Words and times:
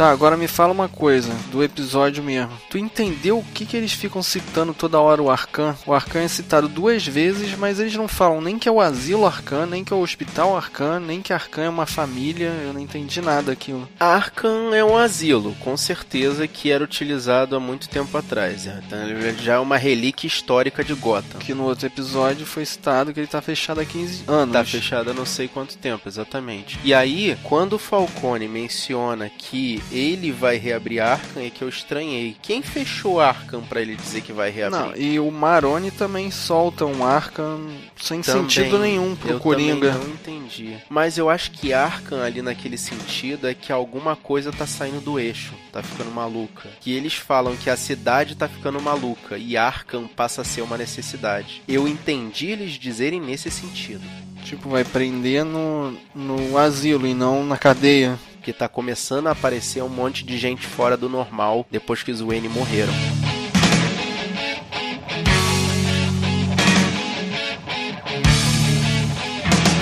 Tá, 0.00 0.10
agora 0.10 0.34
me 0.34 0.48
fala 0.48 0.72
uma 0.72 0.88
coisa 0.88 1.30
do 1.52 1.62
episódio 1.62 2.24
mesmo. 2.24 2.58
Tu 2.70 2.78
entendeu 2.78 3.38
o 3.38 3.44
que, 3.44 3.66
que 3.66 3.76
eles 3.76 3.92
ficam 3.92 4.22
citando 4.22 4.72
toda 4.72 4.98
hora 4.98 5.22
o 5.22 5.30
Arcan? 5.30 5.76
O 5.84 5.92
Arcan 5.92 6.20
é 6.20 6.28
citado 6.28 6.68
duas 6.68 7.06
vezes, 7.06 7.54
mas 7.54 7.78
eles 7.78 7.94
não 7.94 8.08
falam 8.08 8.40
nem 8.40 8.58
que 8.58 8.66
é 8.66 8.72
o 8.72 8.80
asilo 8.80 9.26
Arcan, 9.26 9.66
nem 9.66 9.84
que 9.84 9.92
é 9.92 9.96
o 9.96 10.00
hospital 10.00 10.56
Arcan, 10.56 11.00
nem 11.00 11.20
que 11.20 11.34
Arcan 11.34 11.64
é 11.64 11.68
uma 11.68 11.84
família. 11.84 12.46
Eu 12.64 12.72
não 12.72 12.80
entendi 12.80 13.20
nada 13.20 13.52
aquilo. 13.52 13.86
Arcan 14.00 14.74
é 14.74 14.82
um 14.82 14.96
asilo, 14.96 15.54
com 15.60 15.76
certeza 15.76 16.48
que 16.48 16.70
era 16.70 16.82
utilizado 16.82 17.54
há 17.54 17.60
muito 17.60 17.86
tempo 17.86 18.16
atrás. 18.16 18.64
né? 18.64 18.82
Então, 18.86 19.06
ele 19.06 19.36
já 19.42 19.56
é 19.56 19.58
uma 19.58 19.76
relíquia 19.76 20.26
histórica 20.26 20.82
de 20.82 20.94
Gotham. 20.94 21.38
Que 21.40 21.52
no 21.52 21.64
outro 21.64 21.84
episódio 21.84 22.46
foi 22.46 22.64
citado 22.64 23.12
que 23.12 23.20
ele 23.20 23.26
tá 23.26 23.42
fechado 23.42 23.82
há 23.82 23.84
15 23.84 24.24
anos. 24.26 24.54
Tá 24.54 24.64
fechado 24.64 25.10
há 25.10 25.12
não 25.12 25.26
sei 25.26 25.46
quanto 25.46 25.76
tempo, 25.76 26.08
exatamente. 26.08 26.80
E 26.82 26.94
aí, 26.94 27.36
quando 27.42 27.74
o 27.74 27.78
Falcone 27.78 28.48
menciona 28.48 29.28
que 29.28 29.82
ele 29.90 30.30
vai 30.32 30.56
reabrir 30.56 31.00
Arkham, 31.00 31.42
é 31.42 31.50
que 31.50 31.62
eu 31.62 31.68
estranhei. 31.68 32.36
Quem 32.42 32.62
fechou 32.62 33.20
Arkham 33.20 33.62
pra 33.62 33.80
ele 33.80 33.96
dizer 33.96 34.20
que 34.22 34.32
vai 34.32 34.50
reabrir? 34.50 34.80
Não, 34.80 34.96
e 34.96 35.18
o 35.18 35.30
Maroni 35.30 35.90
também 35.90 36.30
solta 36.30 36.84
um 36.84 37.04
Arkham 37.04 37.68
sem 38.00 38.20
Também. 38.20 38.42
sentido 38.42 38.78
nenhum 38.78 39.14
pro 39.14 39.30
eu 39.30 39.40
Coringa. 39.40 39.92
não 39.92 40.08
entendi. 40.08 40.76
Mas 40.88 41.18
eu 41.18 41.28
acho 41.28 41.50
que 41.50 41.72
Arkham 41.72 42.22
ali 42.22 42.42
naquele 42.42 42.78
sentido 42.78 43.48
é 43.48 43.54
que 43.54 43.72
alguma 43.72 44.16
coisa 44.16 44.52
tá 44.52 44.66
saindo 44.66 45.00
do 45.00 45.18
eixo, 45.18 45.54
tá 45.72 45.82
ficando 45.82 46.10
maluca. 46.10 46.68
Que 46.80 46.92
eles 46.92 47.14
falam 47.14 47.56
que 47.56 47.70
a 47.70 47.76
cidade 47.76 48.34
tá 48.34 48.48
ficando 48.48 48.80
maluca 48.80 49.36
e 49.36 49.56
Arkham 49.56 50.06
passa 50.08 50.42
a 50.42 50.44
ser 50.44 50.62
uma 50.62 50.78
necessidade. 50.78 51.62
Eu 51.66 51.86
entendi 51.88 52.46
eles 52.46 52.72
dizerem 52.72 53.20
nesse 53.20 53.50
sentido. 53.50 54.04
Tipo, 54.44 54.70
vai 54.70 54.84
prender 54.84 55.44
no, 55.44 55.96
no 56.14 56.56
asilo 56.56 57.06
e 57.06 57.14
não 57.14 57.44
na 57.44 57.58
cadeia. 57.58 58.18
Que 58.42 58.52
tá 58.52 58.68
começando 58.68 59.26
a 59.26 59.32
aparecer 59.32 59.82
um 59.82 59.88
monte 59.88 60.24
de 60.24 60.38
gente 60.38 60.66
fora 60.66 60.96
do 60.96 61.08
normal 61.08 61.66
depois 61.70 62.02
que 62.02 62.10
os 62.10 62.20
Wayne 62.20 62.48
morreram. 62.48 62.92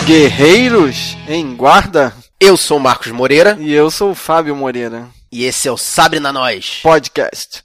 Guerreiros 0.07 1.17
em 1.29 1.55
guarda. 1.55 2.15
Eu 2.41 2.57
sou 2.57 2.79
o 2.79 2.81
Marcos 2.81 3.11
Moreira 3.11 3.57
E 3.61 3.73
eu 3.73 3.91
sou 3.91 4.13
o 4.13 4.15
Fábio 4.15 4.55
Moreira. 4.55 5.09
e 5.31 5.45
esse 5.45 5.69
é 5.69 5.73
o 5.73 5.77
Sabre 5.77 6.21
na 6.21 6.33
Nós. 6.33 6.79
Podcast. 6.83 7.63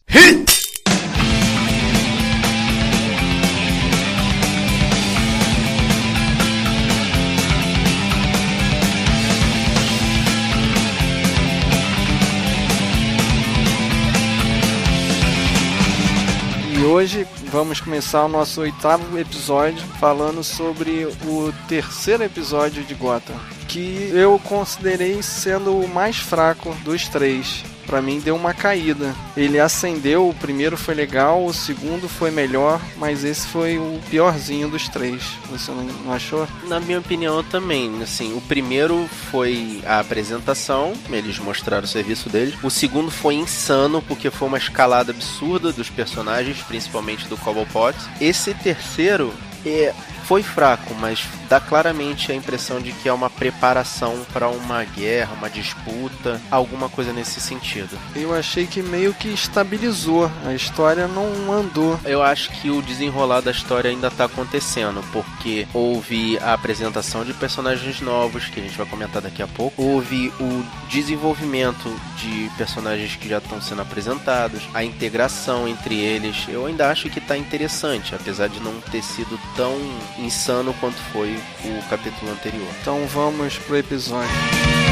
E 16.84 16.86
hoje 16.86 17.26
vamos 17.46 17.80
começar 17.80 18.26
o 18.26 18.28
nosso 18.28 18.60
oitavo 18.60 19.18
episódio 19.18 19.80
falando 20.02 20.44
sobre 20.44 21.06
o 21.26 21.54
terceiro 21.66 22.24
episódio 22.24 22.84
de 22.84 22.94
Gotham, 22.94 23.40
que 23.70 24.10
eu 24.12 24.38
considerei 24.44 25.24
sendo 25.24 25.80
o 25.80 25.88
mais 25.88 26.18
fraco 26.18 26.76
dos 26.84 27.08
três. 27.08 27.64
Pra 27.86 28.02
mim 28.02 28.20
deu 28.20 28.36
uma 28.36 28.54
caída. 28.54 29.16
Ele 29.36 29.60
acendeu, 29.60 30.28
o 30.28 30.34
primeiro 30.34 30.78
foi 30.78 30.94
legal, 30.94 31.46
o 31.46 31.54
segundo 31.54 32.08
foi 32.08 32.32
melhor, 32.32 32.82
mas 32.98 33.24
esse 33.24 33.48
foi 33.48 33.78
o 33.78 34.00
piorzinho 34.10 34.70
dos 34.70 34.88
três. 34.88 35.24
Você 35.50 35.72
não, 35.72 35.84
não 35.84 36.14
achou? 36.14 36.48
Na 36.68 36.80
minha 36.80 37.00
opinião 37.00 37.44
também, 37.44 38.02
assim, 38.02 38.34
o 38.36 38.42
primeiro 38.42 39.08
foi 39.32 39.82
a 39.86 40.00
apresentação, 40.00 40.94
eles 41.10 41.40
mostraram 41.40 41.84
o 41.84 41.88
serviço 41.88 42.30
deles. 42.30 42.56
O 42.64 42.70
segundo 42.70 43.12
foi 43.12 43.36
insano, 43.36 44.02
porque 44.02 44.30
foi 44.30 44.48
uma 44.48 44.58
escalada 44.58 45.12
absurda 45.12 45.72
dos 45.72 45.90
personagens, 45.90 46.62
principalmente 46.62 47.28
do 47.28 47.38
Cobblepot. 47.38 47.96
Esse 48.20 48.54
terceiro 48.54 49.34
é, 49.66 49.94
foi 50.24 50.42
fraco, 50.42 50.94
mas 50.96 51.24
dá 51.50 51.60
claramente 51.60 52.32
a 52.32 52.36
impressão 52.36 52.82
de 52.82 52.92
que 52.92 53.10
é 53.10 53.14
uma 53.14 53.30
preparação 53.30 54.26
para 54.32 54.50
uma 54.50 54.84
guerra, 54.84 55.34
uma 55.34 55.50
disputa, 55.50 56.42
alguma 56.50 56.90
coisa 56.90 57.14
nesse 57.14 57.40
sentido. 57.40 57.98
Eu 58.16 58.34
achei 58.34 58.66
que 58.66 58.82
meio 58.82 59.14
que 59.14 59.30
estabilizou. 59.30 60.32
A 60.46 60.54
história 60.54 61.08
não 61.08 61.52
andou. 61.52 62.00
Eu 62.06 62.24
acho 62.24 62.50
que 62.52 62.70
o 62.70 62.82
desenrolar 62.82 63.42
da 63.42 63.52
história 63.52 63.90
ainda 63.90 64.10
tá 64.10 64.26
acontecendo, 64.26 65.04
porque 65.12 65.68
houve 65.74 66.38
a 66.40 66.54
apresentação 66.54 67.24
de 67.24 67.34
personagens 67.34 68.02
novos, 68.02 68.46
que 68.46 68.60
a 68.60 68.64
gente 68.64 68.78
vai 68.78 68.88
comentar 68.88 69.22
daqui 69.22 69.44
a 69.44 69.48
pouco, 69.48 69.82
houve 69.82 70.32
o 70.40 70.66
desenvolvimento 70.90 71.94
de 72.18 72.50
personagens 72.58 73.16
que 73.16 73.28
já 73.28 73.40
estão 73.40 73.62
sendo 73.62 73.82
apresentados, 73.82 74.64
a 74.74 74.84
integração 74.84 75.68
entre 75.68 76.00
eles. 76.00 76.46
Eu 76.48 76.66
ainda 76.66 76.90
acho 76.90 77.10
que 77.10 77.20
tá 77.20 77.38
interessante, 77.38 78.16
apesar 78.16 78.48
de 78.48 78.60
não 78.60 78.80
ter 78.80 79.04
sido 79.04 79.38
tão 79.56 79.78
insano 80.18 80.74
quanto 80.80 80.98
foi 81.12 81.40
o 81.66 81.90
capítulo 81.90 82.32
anterior. 82.32 82.68
Então 82.82 83.06
vamos 83.08 83.58
pro 83.58 83.78
episódio. 83.78 84.83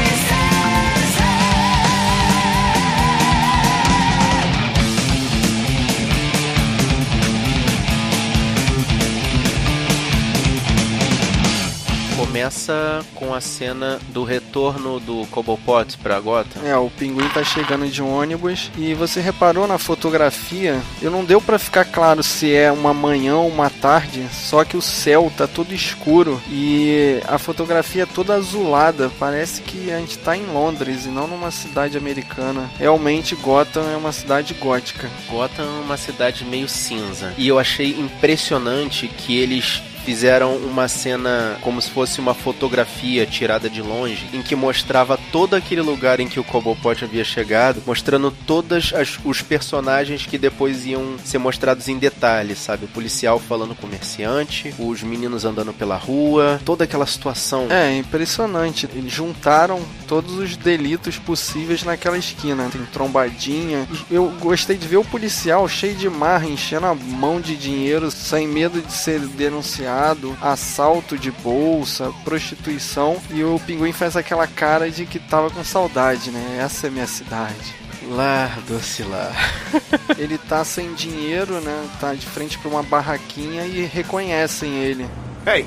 Começa 12.32 13.04
com 13.14 13.34
a 13.34 13.42
cena 13.42 14.00
do 14.08 14.24
retorno 14.24 14.98
do 14.98 15.26
Cobblepot 15.26 15.98
pra 15.98 16.18
Gotham. 16.18 16.64
É, 16.64 16.74
o 16.74 16.88
pinguim 16.88 17.28
tá 17.28 17.44
chegando 17.44 17.86
de 17.86 18.00
ônibus 18.00 18.70
e 18.78 18.94
você 18.94 19.20
reparou 19.20 19.66
na 19.66 19.76
fotografia, 19.76 20.80
eu 21.02 21.10
não 21.10 21.26
deu 21.26 21.42
pra 21.42 21.58
ficar 21.58 21.84
claro 21.84 22.22
se 22.22 22.50
é 22.50 22.72
uma 22.72 22.94
manhã 22.94 23.36
ou 23.36 23.48
uma 23.48 23.68
tarde, 23.68 24.26
só 24.32 24.64
que 24.64 24.78
o 24.78 24.80
céu 24.80 25.30
tá 25.36 25.46
todo 25.46 25.74
escuro 25.74 26.40
e 26.48 27.20
a 27.28 27.36
fotografia 27.36 28.04
é 28.04 28.06
toda 28.06 28.32
azulada, 28.32 29.12
parece 29.18 29.60
que 29.60 29.92
a 29.92 29.98
gente 29.98 30.16
tá 30.16 30.34
em 30.34 30.46
Londres 30.46 31.04
e 31.04 31.08
não 31.08 31.28
numa 31.28 31.50
cidade 31.50 31.98
americana. 31.98 32.70
Realmente 32.78 33.34
Gotham 33.34 33.92
é 33.92 33.96
uma 33.96 34.10
cidade 34.10 34.54
gótica. 34.54 35.10
Gotham 35.28 35.64
é 35.64 35.84
uma 35.84 35.98
cidade 35.98 36.46
meio 36.46 36.66
cinza. 36.66 37.34
E 37.36 37.46
eu 37.46 37.58
achei 37.58 37.90
impressionante 37.90 39.06
que 39.06 39.36
eles 39.36 39.82
fizeram 40.04 40.56
uma 40.56 40.88
cena 40.88 41.56
como 41.62 41.80
se 41.80 41.90
fosse 41.90 42.20
uma 42.20 42.34
fotografia 42.34 43.24
tirada 43.26 43.70
de 43.70 43.80
longe, 43.80 44.26
em 44.32 44.42
que 44.42 44.56
mostrava 44.56 45.18
todo 45.30 45.54
aquele 45.54 45.80
lugar 45.80 46.20
em 46.20 46.28
que 46.28 46.40
o 46.40 46.44
Cobblepot 46.44 47.04
havia 47.04 47.24
chegado, 47.24 47.82
mostrando 47.86 48.30
todos 48.46 48.92
os 49.24 49.42
personagens 49.42 50.26
que 50.26 50.36
depois 50.36 50.84
iam 50.86 51.16
ser 51.24 51.38
mostrados 51.38 51.88
em 51.88 51.98
detalhes, 51.98 52.58
sabe? 52.58 52.84
O 52.84 52.88
policial 52.88 53.38
falando 53.38 53.74
com 53.74 53.86
o 53.86 53.92
comerciante, 53.92 54.74
os 54.78 55.02
meninos 55.02 55.44
andando 55.44 55.72
pela 55.72 55.96
rua, 55.96 56.60
toda 56.64 56.84
aquela 56.84 57.06
situação. 57.06 57.66
É, 57.70 57.96
impressionante. 57.96 58.88
Eles 58.94 59.12
juntaram 59.12 59.80
todos 60.08 60.38
os 60.38 60.56
delitos 60.56 61.18
possíveis 61.18 61.82
naquela 61.84 62.16
esquina. 62.16 62.68
Tem 62.70 62.84
trombadinha. 62.86 63.86
Eu 64.10 64.32
gostei 64.40 64.76
de 64.76 64.88
ver 64.88 64.96
o 64.96 65.04
policial 65.04 65.68
cheio 65.68 65.94
de 65.94 66.08
marra, 66.08 66.46
enchendo 66.46 66.86
a 66.86 66.94
mão 66.94 67.40
de 67.40 67.56
dinheiro, 67.56 68.10
sem 68.10 68.48
medo 68.48 68.80
de 68.80 68.92
ser 68.92 69.20
denunciado, 69.20 69.91
assalto 70.40 71.18
de 71.18 71.30
bolsa, 71.30 72.12
prostituição. 72.24 73.16
E 73.30 73.42
o 73.42 73.58
pinguim 73.60 73.92
faz 73.92 74.16
aquela 74.16 74.46
cara 74.46 74.90
de 74.90 75.06
que 75.06 75.18
tava 75.18 75.50
com 75.50 75.62
saudade, 75.64 76.30
né? 76.30 76.58
Essa 76.60 76.86
é 76.86 76.90
minha 76.90 77.06
cidade. 77.06 77.74
Lá, 78.08 78.58
doce 78.66 79.02
lá. 79.04 79.30
Ele 80.18 80.36
tá 80.36 80.64
sem 80.64 80.92
dinheiro, 80.94 81.60
né? 81.60 81.88
Tá 82.00 82.14
de 82.14 82.26
frente 82.26 82.58
pra 82.58 82.68
uma 82.68 82.82
barraquinha 82.82 83.64
e 83.64 83.84
reconhecem 83.84 84.74
ele. 84.74 85.08
Hey, 85.46 85.66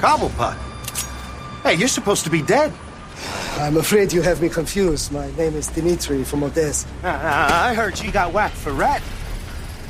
Cobblepot. 0.00 0.56
Hey, 1.64 1.74
you're 1.74 1.88
supposed 1.88 2.24
to 2.24 2.30
be 2.30 2.42
dead. 2.42 2.72
I'm 3.58 3.76
afraid 3.76 4.12
you 4.12 4.22
have 4.22 4.40
me 4.40 4.48
confused. 4.48 5.12
My 5.12 5.30
name 5.36 5.56
is 5.56 5.68
Dimitri 5.68 6.24
from 6.24 6.42
Odessa. 6.42 6.86
Uh, 7.04 7.08
I 7.08 7.74
heard 7.74 7.98
you 8.00 8.10
got 8.10 8.32
whacked 8.32 8.56
for 8.56 8.72
rat. 8.72 9.02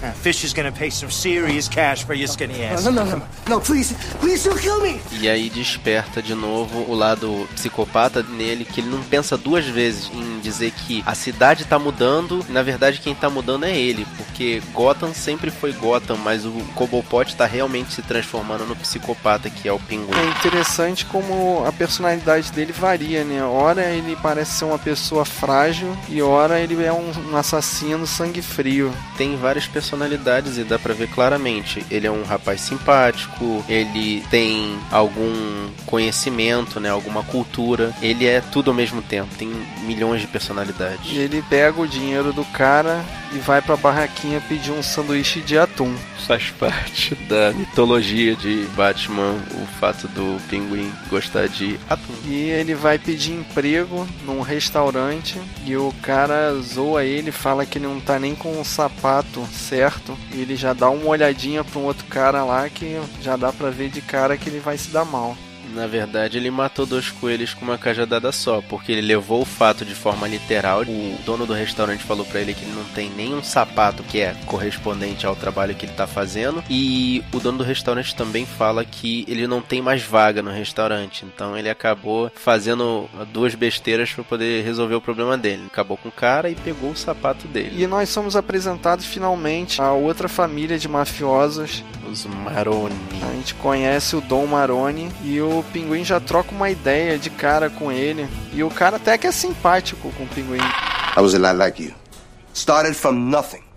Uh, 0.03 0.13
Fish 0.15 0.45
is 0.45 0.55
gonna 0.55 0.73
pay 0.73 0.91
some 0.91 1.11
serious 1.11 1.69
cash 1.69 2.05
for 2.05 2.15
your 2.15 2.27
skinny 2.27 2.63
ass. 2.65 2.85
No, 2.85 2.91
no, 2.91 3.05
no, 3.05 3.17
no. 3.17 3.27
No, 3.49 3.61
please, 3.61 3.95
please 4.19 4.43
don't 4.49 4.59
kill 4.59 4.81
me. 4.81 4.99
E 5.21 5.29
aí 5.29 5.51
desperta 5.51 6.23
de 6.23 6.35
novo 6.35 6.91
o 6.91 6.95
lado 6.95 7.47
psicopata 7.55 8.23
nele, 8.23 8.65
que 8.65 8.81
ele 8.81 8.89
não 8.89 9.03
pensa 9.03 9.37
duas 9.37 9.67
vezes 9.67 10.11
em 10.15 10.41
dizer 10.41 10.71
que 10.71 11.03
a 11.05 11.15
cidade 11.15 11.67
tá 11.67 11.79
mudando, 11.79 12.45
e 12.49 12.53
na 12.53 12.63
verdade 12.63 12.99
quem 12.99 13.15
tá 13.15 13.29
mudando 13.29 13.65
é 13.65 13.77
ele, 13.77 14.07
porque 14.17 14.63
Gotham 14.73 15.13
sempre 15.13 15.51
foi 15.51 15.73
Gotham, 15.73 16.17
mas 16.17 16.47
o 16.47 16.53
Cobblepot 16.75 17.37
tá 17.37 17.45
realmente 17.45 17.93
se 17.93 18.03
transformando 18.03 18.65
no 18.65 18.77
psicopata 18.77 19.51
que 19.51 19.69
é 19.69 19.73
o 19.73 19.79
Pinguim. 19.79 20.17
É 20.19 20.25
interessante 20.39 21.05
como 21.05 21.65
a 21.67 21.73
personalidade 21.73 22.51
dele 22.53 22.73
varia, 22.73 23.23
né? 23.23 23.45
Ora 23.45 23.83
ele 23.83 24.17
parece 24.23 24.53
ser 24.53 24.65
uma 24.65 24.79
pessoa 24.79 25.27
frágil 25.27 25.95
e 26.09 26.23
ora 26.23 26.59
ele 26.59 26.83
é 26.83 26.93
um, 26.93 27.13
um 27.31 27.37
assassino 27.37 28.07
sangue 28.07 28.41
frio. 28.41 28.93
Tem 29.19 29.37
vários 29.37 29.67
personagens 29.67 29.90
personalidades 29.91 30.57
e 30.57 30.63
dá 30.63 30.79
pra 30.79 30.95
ver 30.95 31.09
claramente. 31.09 31.85
Ele 31.91 32.07
é 32.07 32.11
um 32.11 32.23
rapaz 32.23 32.61
simpático, 32.61 33.65
ele 33.69 34.23
tem 34.31 34.79
algum 34.91 35.69
conhecimento, 35.85 36.79
né? 36.79 36.89
Alguma 36.89 37.25
cultura. 37.25 37.93
Ele 38.01 38.27
é 38.27 38.41
tudo 38.41 38.71
ao 38.71 38.77
mesmo 38.77 39.03
tempo, 39.03 39.35
tem 39.37 39.51
milhões 39.83 40.21
de 40.21 40.29
personalidades. 40.29 41.17
Ele 41.17 41.43
pega 41.51 41.81
o 41.81 41.89
dinheiro 41.89 42.33
do 42.33 42.45
cara 42.45 43.05
e 43.33 43.39
vai 43.39 43.61
pra 43.63 43.77
barraquinha 43.77 44.41
pedir 44.49 44.73
um 44.73 44.83
sanduíche 44.83 45.41
de 45.41 45.59
atum. 45.59 45.95
Faz 46.27 46.51
parte 46.51 47.15
da 47.15 47.53
mitologia 47.53 48.37
de 48.37 48.65
Batman 48.77 49.35
o 49.55 49.67
fato 49.79 50.07
do 50.09 50.41
pinguim 50.49 50.93
gostar 51.09 51.49
de 51.49 51.79
atum. 51.89 52.13
E 52.25 52.51
ele 52.51 52.75
vai 52.75 52.99
pedir 52.99 53.33
emprego 53.33 54.07
num 54.25 54.41
restaurante 54.41 55.41
e 55.65 55.77
o 55.77 55.93
cara 56.03 56.55
zoa 56.61 57.05
ele, 57.05 57.33
fala 57.33 57.67
que 57.67 57.79
ele 57.79 57.87
não 57.87 58.01
tá 58.01 58.19
nem 58.19 58.35
com 58.35 58.61
o 58.61 58.65
sapato 58.65 59.45
certo. 59.53 60.17
E 60.33 60.41
ele 60.41 60.57
já 60.57 60.73
dá 60.73 60.89
uma 60.91 61.07
olhadinha 61.07 61.65
pra 61.65 61.81
um 61.81 61.85
outro 61.85 62.05
cara 62.07 62.45
lá 62.45 62.69
que 62.69 63.01
já 63.21 63.37
dá 63.37 63.53
pra 63.53 63.71
ver 63.71 63.91
de 63.91 64.01
cara 64.01 64.37
que 64.37 64.49
ele 64.49 64.61
vai 64.61 64.79
se 64.79 64.91
dar 64.91 65.05
mal. 65.05 65.37
Na 65.73 65.87
verdade, 65.87 66.37
ele 66.37 66.51
matou 66.51 66.85
dois 66.85 67.11
coelhos 67.11 67.55
com 67.55 67.65
uma 67.65 67.79
cajadada 67.79 68.33
só, 68.33 68.61
porque 68.61 68.93
ele 68.93 69.01
levou 69.01 69.43
o 69.43 69.47
fato 69.47 69.85
de 69.85 69.95
forma 69.95 70.27
literal. 70.27 70.83
O 70.83 71.19
dono 71.25 71.47
do 71.47 71.53
restaurante 71.53 72.05
falou 72.05 72.25
para 72.25 72.41
ele 72.41 72.55
que 72.55 72.65
ele 72.65 72.75
não 72.75 72.85
tem 72.85 73.11
nenhum 73.11 73.43
sapato 73.43 74.03
que 74.03 74.21
é 74.21 74.35
correspondente 74.47 75.27
ao 75.27 75.37
trabalho 75.37 75.75
que 75.75 75.87
ele 75.87 75.93
tá 75.93 76.07
fazendo, 76.07 76.63
e 76.69 77.25
o 77.33 77.39
dono 77.39 77.59
do 77.59 77.65
restaurante 77.65 78.15
também 78.15 78.45
fala 78.45 78.85
que 78.85 79.25
ele 79.29 79.47
não 79.47 79.61
tem 79.61 79.81
mais 79.81 80.03
vaga 80.03 80.43
no 80.43 80.51
restaurante. 80.51 81.25
Então 81.25 81.57
ele 81.57 81.69
acabou 81.69 82.31
fazendo 82.35 83.09
duas 83.33 83.55
besteiras 83.55 84.13
para 84.13 84.25
poder 84.25 84.65
resolver 84.65 84.95
o 84.95 85.01
problema 85.01 85.39
dele. 85.39 85.65
Acabou 85.67 85.97
com 85.97 86.09
o 86.09 86.13
cara 86.13 86.51
e 86.51 86.55
pegou 86.55 86.91
o 86.91 86.97
sapato 86.97 87.47
dele. 87.49 87.83
E 87.83 87.87
nós 87.87 88.09
somos 88.09 88.37
apresentados 88.37 89.07
finalmente 89.07 89.81
a 89.81 89.93
outra 89.93 90.29
família 90.29 90.79
de 90.79 90.89
mafiosos. 90.89 91.85
Os 92.11 92.27
Maroni. 92.27 92.97
A 93.23 93.33
gente 93.35 93.55
conhece 93.55 94.17
o 94.17 94.21
Dom 94.21 94.45
Maroni 94.45 95.13
e 95.23 95.41
o 95.41 95.65
Pinguim 95.73 96.05
já 96.05 96.19
troca 96.19 96.51
uma 96.51 96.69
ideia 96.69 97.17
de 97.17 97.31
cara 97.31 97.71
com 97.71 97.93
ele. 97.93 98.29
E 98.53 98.65
o 98.65 98.71
cara 98.71 98.97
até 98.97 99.17
que 99.17 99.29
é 99.29 99.33
simpático 99.33 100.11
com 100.13 100.25
o 100.25 100.27
Pinguim. 100.27 100.59
I 101.17 101.21
was 101.21 101.35
a 101.35 101.39
lot 101.39 101.57
like 101.57 101.81
you. 101.81 101.95
Started 102.53 102.95
from 102.97 103.13
nothing. 103.13 103.70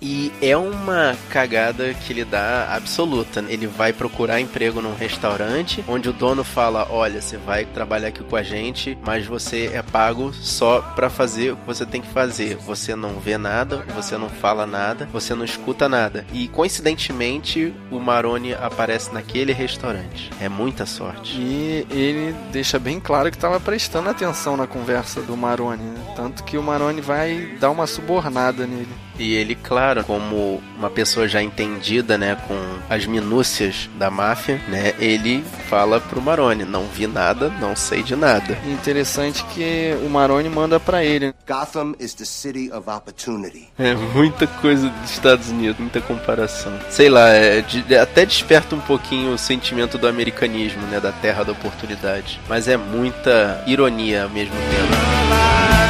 E 0.00 0.32
é 0.40 0.56
uma 0.56 1.16
cagada 1.30 1.94
que 1.94 2.12
ele 2.12 2.24
dá 2.24 2.68
absoluta. 2.74 3.44
Ele 3.48 3.66
vai 3.66 3.92
procurar 3.92 4.40
emprego 4.40 4.80
num 4.80 4.94
restaurante 4.94 5.84
onde 5.88 6.08
o 6.08 6.12
dono 6.12 6.44
fala: 6.44 6.86
Olha, 6.90 7.20
você 7.20 7.36
vai 7.36 7.64
trabalhar 7.64 8.08
aqui 8.08 8.22
com 8.22 8.36
a 8.36 8.42
gente, 8.42 8.98
mas 9.04 9.26
você 9.26 9.70
é 9.72 9.82
pago 9.82 10.32
só 10.32 10.80
pra 10.94 11.08
fazer 11.08 11.52
o 11.52 11.56
que 11.56 11.66
você 11.66 11.86
tem 11.86 12.00
que 12.00 12.08
fazer. 12.08 12.56
Você 12.56 12.94
não 12.94 13.18
vê 13.18 13.38
nada, 13.38 13.84
você 13.94 14.18
não 14.18 14.28
fala 14.28 14.66
nada, 14.66 15.08
você 15.12 15.34
não 15.34 15.44
escuta 15.44 15.88
nada. 15.88 16.26
E 16.32 16.48
coincidentemente, 16.48 17.74
o 17.90 17.98
Maroni 17.98 18.54
aparece 18.54 19.12
naquele 19.12 19.52
restaurante. 19.52 20.30
É 20.40 20.48
muita 20.48 20.86
sorte. 20.86 21.36
E 21.38 21.86
ele 21.90 22.34
deixa 22.52 22.78
bem 22.78 23.00
claro 23.00 23.30
que 23.30 23.36
estava 23.36 23.58
prestando 23.58 24.10
atenção 24.10 24.56
na 24.56 24.66
conversa 24.66 25.20
do 25.22 25.36
Maroni. 25.36 25.82
Né? 25.82 26.14
Tanto 26.14 26.44
que 26.44 26.58
o 26.58 26.62
Maroni 26.62 27.00
vai 27.00 27.53
dar 27.54 27.70
uma 27.70 27.86
subornada 27.86 28.66
nele. 28.66 28.88
E 29.18 29.34
ele, 29.34 29.54
claro, 29.54 30.02
como 30.04 30.60
uma 30.76 30.90
pessoa 30.90 31.28
já 31.28 31.40
entendida, 31.40 32.18
né, 32.18 32.36
com 32.48 32.54
as 32.90 33.06
minúcias 33.06 33.88
da 33.96 34.10
máfia, 34.10 34.60
né, 34.68 34.92
ele 34.98 35.44
fala 35.68 36.00
pro 36.00 36.20
Maroni: 36.20 36.64
Não 36.64 36.84
vi 36.86 37.06
nada, 37.06 37.48
não 37.60 37.76
sei 37.76 38.02
de 38.02 38.16
nada. 38.16 38.58
Interessante 38.66 39.44
que 39.54 39.96
o 40.04 40.08
Maroni 40.08 40.48
manda 40.48 40.80
para 40.80 41.04
ele. 41.04 41.32
Gotham 41.46 41.94
is 42.00 42.14
the 42.14 42.24
city 42.24 42.72
of 42.72 42.90
opportunity. 42.90 43.68
É 43.78 43.94
muita 43.94 44.46
coisa 44.46 44.88
dos 44.88 45.10
Estados 45.10 45.48
Unidos, 45.48 45.78
muita 45.78 46.00
comparação. 46.00 46.72
Sei 46.90 47.08
lá, 47.08 47.28
é, 47.28 47.60
de, 47.60 47.96
até 47.96 48.26
desperta 48.26 48.74
um 48.74 48.80
pouquinho 48.80 49.32
o 49.32 49.38
sentimento 49.38 49.96
do 49.96 50.08
americanismo, 50.08 50.82
né, 50.88 50.98
da 50.98 51.12
terra 51.12 51.44
da 51.44 51.52
oportunidade. 51.52 52.40
Mas 52.48 52.66
é 52.66 52.76
muita 52.76 53.62
ironia 53.66 54.24
ao 54.24 54.30
mesmo 54.30 54.54
tempo. 54.54 55.83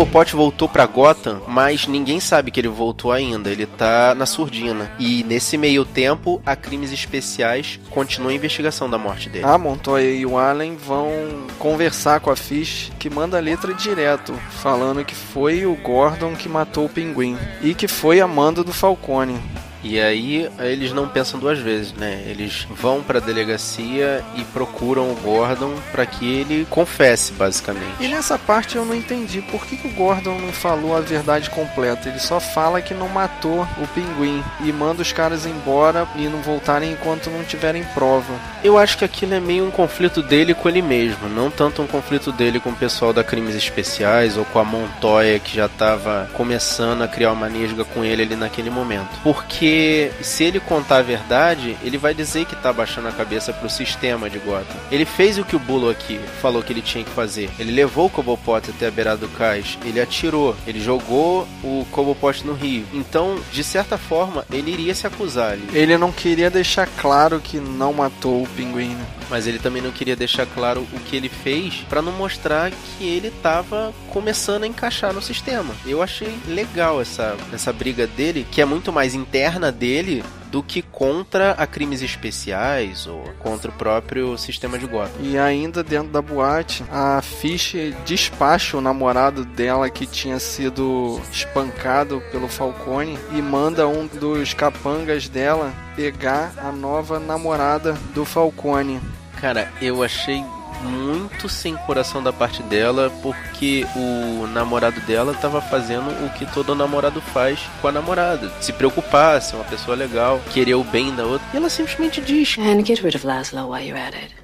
Cobblepot 0.00 0.34
voltou 0.34 0.66
para 0.66 0.86
Gotham, 0.86 1.42
mas 1.46 1.86
ninguém 1.86 2.20
sabe 2.20 2.50
que 2.50 2.58
ele 2.58 2.68
voltou 2.68 3.12
ainda. 3.12 3.50
Ele 3.50 3.66
tá 3.66 4.14
na 4.14 4.24
surdina. 4.24 4.90
E 4.98 5.22
nesse 5.24 5.58
meio 5.58 5.84
tempo, 5.84 6.40
a 6.46 6.56
Crimes 6.56 6.90
Especiais 6.90 7.78
continua 7.90 8.30
a 8.30 8.34
investigação 8.34 8.88
da 8.88 8.96
morte 8.96 9.28
dele. 9.28 9.44
A 9.44 9.58
Montoya 9.58 10.10
e 10.10 10.24
o 10.24 10.38
Allen 10.38 10.74
vão 10.74 11.10
conversar 11.58 12.20
com 12.20 12.30
a 12.30 12.36
Fish, 12.36 12.90
que 12.98 13.10
manda 13.10 13.36
a 13.36 13.40
letra 13.40 13.74
direto, 13.74 14.32
falando 14.62 15.04
que 15.04 15.14
foi 15.14 15.66
o 15.66 15.74
Gordon 15.74 16.34
que 16.34 16.48
matou 16.48 16.86
o 16.86 16.88
Pinguim 16.88 17.36
e 17.60 17.74
que 17.74 17.86
foi 17.86 18.22
a 18.22 18.26
manda 18.26 18.64
do 18.64 18.72
Falcone. 18.72 19.38
E 19.82 20.00
aí 20.00 20.48
eles 20.58 20.92
não 20.92 21.08
pensam 21.08 21.40
duas 21.40 21.58
vezes, 21.58 21.92
né? 21.92 22.22
Eles 22.26 22.66
vão 22.70 23.02
para 23.02 23.18
a 23.18 23.22
delegacia 23.22 24.22
e 24.36 24.44
procuram 24.44 25.10
o 25.10 25.14
Gordon 25.16 25.74
para 25.90 26.06
que 26.06 26.26
ele 26.26 26.66
confesse, 26.68 27.32
basicamente. 27.32 27.94
E 28.00 28.08
nessa 28.08 28.38
parte 28.38 28.76
eu 28.76 28.84
não 28.84 28.94
entendi 28.94 29.40
por 29.42 29.64
que, 29.66 29.76
que 29.76 29.88
o 29.88 29.92
Gordon 29.92 30.38
não 30.38 30.52
falou 30.52 30.96
a 30.96 31.00
verdade 31.00 31.50
completa. 31.50 32.08
Ele 32.08 32.18
só 32.18 32.40
fala 32.40 32.82
que 32.82 32.94
não 32.94 33.08
matou 33.08 33.66
o 33.78 33.86
pinguim 33.94 34.42
e 34.60 34.72
manda 34.72 35.02
os 35.02 35.12
caras 35.12 35.46
embora 35.46 36.06
e 36.16 36.28
não 36.28 36.40
voltarem 36.42 36.92
enquanto 36.92 37.30
não 37.30 37.44
tiverem 37.44 37.84
prova. 37.94 38.32
Eu 38.62 38.76
acho 38.76 38.98
que 38.98 39.04
aquilo 39.04 39.34
é 39.34 39.40
meio 39.40 39.66
um 39.66 39.70
conflito 39.70 40.22
dele 40.22 40.54
com 40.54 40.68
ele 40.68 40.82
mesmo, 40.82 41.28
não 41.28 41.50
tanto 41.50 41.82
um 41.82 41.86
conflito 41.86 42.32
dele 42.32 42.60
com 42.60 42.70
o 42.70 42.76
pessoal 42.76 43.12
da 43.12 43.24
Crimes 43.24 43.54
Especiais 43.54 44.36
ou 44.36 44.44
com 44.44 44.58
a 44.58 44.64
Montoya 44.64 45.38
que 45.38 45.56
já 45.56 45.66
estava 45.66 46.28
começando 46.34 47.02
a 47.02 47.08
criar 47.08 47.32
uma 47.32 47.48
nesga 47.48 47.84
com 47.84 48.04
ele 48.04 48.22
ali 48.22 48.36
naquele 48.36 48.70
momento. 48.70 49.08
Porque 49.22 49.69
porque 49.70 50.10
se 50.20 50.42
ele 50.42 50.58
contar 50.58 50.96
a 50.96 51.02
verdade, 51.02 51.76
ele 51.84 51.96
vai 51.96 52.12
dizer 52.12 52.44
que 52.44 52.56
tá 52.56 52.72
baixando 52.72 53.06
a 53.06 53.12
cabeça 53.12 53.52
pro 53.52 53.70
sistema 53.70 54.28
de 54.28 54.38
Gotham. 54.40 54.76
Ele 54.90 55.04
fez 55.04 55.38
o 55.38 55.44
que 55.44 55.54
o 55.54 55.60
Bullock 55.60 56.18
falou 56.42 56.60
que 56.60 56.72
ele 56.72 56.82
tinha 56.82 57.04
que 57.04 57.10
fazer. 57.10 57.48
Ele 57.56 57.70
levou 57.70 58.06
o 58.06 58.10
Cobblepot 58.10 58.68
até 58.68 58.88
a 58.88 58.90
beirada 58.90 59.18
do 59.18 59.28
cais, 59.28 59.78
ele 59.84 60.00
atirou, 60.00 60.56
ele 60.66 60.80
jogou 60.80 61.46
o 61.62 61.86
Cobblepot 61.92 62.44
no 62.44 62.52
rio. 62.52 62.84
Então, 62.92 63.38
de 63.52 63.62
certa 63.62 63.96
forma, 63.96 64.44
ele 64.50 64.72
iria 64.72 64.94
se 64.94 65.06
acusar 65.06 65.52
ali. 65.52 65.68
Ele 65.72 65.96
não 65.96 66.10
queria 66.10 66.50
deixar 66.50 66.88
claro 67.00 67.38
que 67.38 67.58
não 67.58 67.92
matou 67.92 68.42
o 68.42 68.48
pinguim, 68.48 68.94
né? 68.94 69.06
Mas 69.30 69.46
ele 69.46 69.58
também 69.58 69.80
não 69.80 69.92
queria 69.92 70.16
deixar 70.16 70.44
claro 70.46 70.86
o 70.92 71.00
que 71.00 71.16
ele 71.16 71.28
fez 71.28 71.84
para 71.88 72.02
não 72.02 72.12
mostrar 72.12 72.70
que 72.70 73.04
ele 73.04 73.28
estava 73.28 73.94
começando 74.10 74.64
a 74.64 74.66
encaixar 74.66 75.12
no 75.12 75.22
sistema. 75.22 75.74
Eu 75.86 76.02
achei 76.02 76.36
legal 76.46 77.00
essa, 77.00 77.36
essa 77.52 77.72
briga 77.72 78.06
dele, 78.06 78.46
que 78.50 78.60
é 78.60 78.64
muito 78.64 78.92
mais 78.92 79.14
interna 79.14 79.70
dele 79.70 80.22
do 80.50 80.62
que 80.62 80.82
contra 80.82 81.52
a 81.52 81.66
crimes 81.66 82.02
especiais 82.02 83.06
ou 83.06 83.22
contra 83.38 83.70
o 83.70 83.74
próprio 83.74 84.36
sistema 84.36 84.78
de 84.78 84.86
Gotham. 84.86 85.22
E 85.22 85.38
ainda 85.38 85.82
dentro 85.82 86.10
da 86.10 86.20
boate, 86.20 86.84
a 86.90 87.22
Fish 87.22 87.74
despacha 88.04 88.76
o 88.76 88.80
namorado 88.80 89.44
dela 89.44 89.88
que 89.88 90.06
tinha 90.06 90.40
sido 90.40 91.20
espancado 91.32 92.20
pelo 92.32 92.48
Falcone 92.48 93.18
e 93.32 93.40
manda 93.40 93.86
um 93.86 94.06
dos 94.06 94.52
capangas 94.52 95.28
dela 95.28 95.72
pegar 95.94 96.52
a 96.56 96.72
nova 96.72 97.20
namorada 97.20 97.92
do 98.14 98.24
Falcone. 98.24 99.00
Cara, 99.40 99.72
eu 99.80 100.02
achei 100.02 100.44
muito 100.82 101.48
sem 101.48 101.76
coração 101.76 102.22
da 102.22 102.32
parte 102.32 102.62
dela, 102.62 103.10
porque 103.22 103.86
o 103.96 104.46
namorado 104.46 105.00
dela 105.02 105.34
tava 105.34 105.60
fazendo 105.60 106.08
o 106.24 106.30
que 106.30 106.46
todo 106.46 106.74
namorado 106.74 107.20
faz 107.20 107.60
com 107.80 107.88
a 107.88 107.92
namorada. 107.92 108.50
Se 108.60 108.72
preocupar, 108.72 109.40
ser 109.40 109.56
uma 109.56 109.64
pessoa 109.64 109.96
legal, 109.96 110.40
querer 110.52 110.74
o 110.74 110.84
bem 110.84 111.14
da 111.14 111.24
outra. 111.24 111.46
E 111.52 111.56
ela 111.56 111.68
simplesmente 111.68 112.20
diz: 112.20 112.56
And 112.58 112.84
get 112.84 113.02
rid 113.02 113.16
of 113.16 113.26
Laszlo 113.26 113.70
while 113.70 113.84
you're 113.84 113.98
at 113.98 114.14
it. 114.14 114.39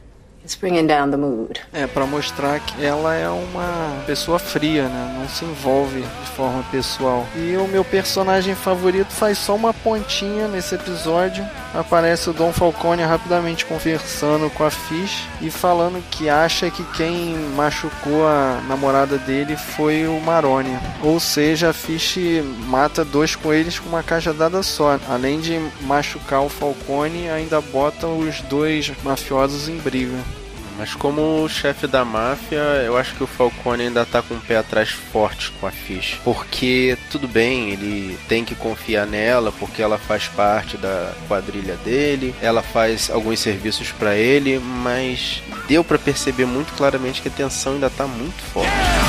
Down 0.87 1.11
the 1.11 1.17
mood. 1.17 1.61
É, 1.73 1.87
para 1.87 2.07
mostrar 2.07 2.61
que 2.61 2.85
ela 2.85 3.15
é 3.15 3.29
uma 3.29 4.03
pessoa 4.07 4.38
fria, 4.38 4.88
né? 4.88 5.17
Não 5.19 5.29
se 5.29 5.45
envolve 5.45 6.00
de 6.00 6.31
forma 6.37 6.62
pessoal. 6.71 7.26
E 7.35 7.57
o 7.57 7.67
meu 7.67 7.85
personagem 7.85 8.55
favorito 8.55 9.11
faz 9.11 9.38
só 9.38 9.55
uma 9.55 9.75
pontinha 9.75 10.47
nesse 10.49 10.75
episódio. 10.75 11.45
Aparece 11.75 12.31
o 12.31 12.33
Dom 12.33 12.53
Falcone 12.53 13.03
rapidamente 13.03 13.65
conversando 13.65 14.49
com 14.50 14.65
a 14.65 14.71
Fish 14.71 15.26
e 15.41 15.50
falando 15.50 16.03
que 16.11 16.29
acha 16.29 16.71
que 16.71 16.85
quem 16.93 17.35
machucou 17.55 18.26
a 18.26 18.61
namorada 18.69 19.19
dele 19.19 19.57
foi 19.57 20.07
o 20.07 20.21
Maroni. 20.21 20.79
Ou 21.03 21.19
seja, 21.19 21.71
a 21.71 21.73
Fish 21.73 22.19
mata 22.67 23.05
dois 23.05 23.35
coelhos 23.35 23.79
com 23.79 23.88
uma 23.88 24.03
cajadada 24.03 24.62
só. 24.62 24.99
Além 25.09 25.41
de 25.41 25.59
machucar 25.83 26.43
o 26.43 26.49
Falcone, 26.49 27.29
ainda 27.29 27.61
bota 27.61 28.07
os 28.07 28.41
dois 28.43 28.93
mafiosos 29.03 29.69
em 29.69 29.76
briga. 29.79 30.36
Mas 30.76 30.95
como 30.95 31.49
chefe 31.49 31.87
da 31.87 32.04
máfia, 32.04 32.59
eu 32.85 32.97
acho 32.97 33.14
que 33.14 33.25
o 33.25 33.26
Falcone 33.26 33.85
ainda 33.85 34.04
tá 34.04 34.23
com 34.23 34.35
o 34.35 34.40
pé 34.40 34.56
atrás 34.56 34.90
forte 34.90 35.50
com 35.52 35.66
a 35.66 35.71
Fish. 35.71 36.18
Porque, 36.25 36.97
tudo 37.11 37.26
bem, 37.26 37.71
ele 37.71 38.18
tem 38.28 38.45
que 38.45 38.54
confiar 38.54 39.06
nela, 39.06 39.52
porque 39.52 39.83
ela 39.83 39.99
faz 39.99 40.28
parte 40.28 40.76
da 40.76 41.12
quadrilha 41.28 41.76
dele, 41.76 42.35
ela 42.40 42.62
faz 42.62 43.11
alguns 43.11 43.40
serviços 43.40 43.92
para 43.92 44.14
ele, 44.16 44.59
mas 44.59 45.42
deu 45.68 45.83
para 45.83 45.99
perceber 45.99 46.47
muito 46.47 46.73
claramente 46.75 47.23
que 47.23 47.28
a 47.28 47.33
tensão 47.33 47.75
ainda 47.75 47.90
tá 47.90 48.06
muito 48.06 48.42
forte. 48.52 49.06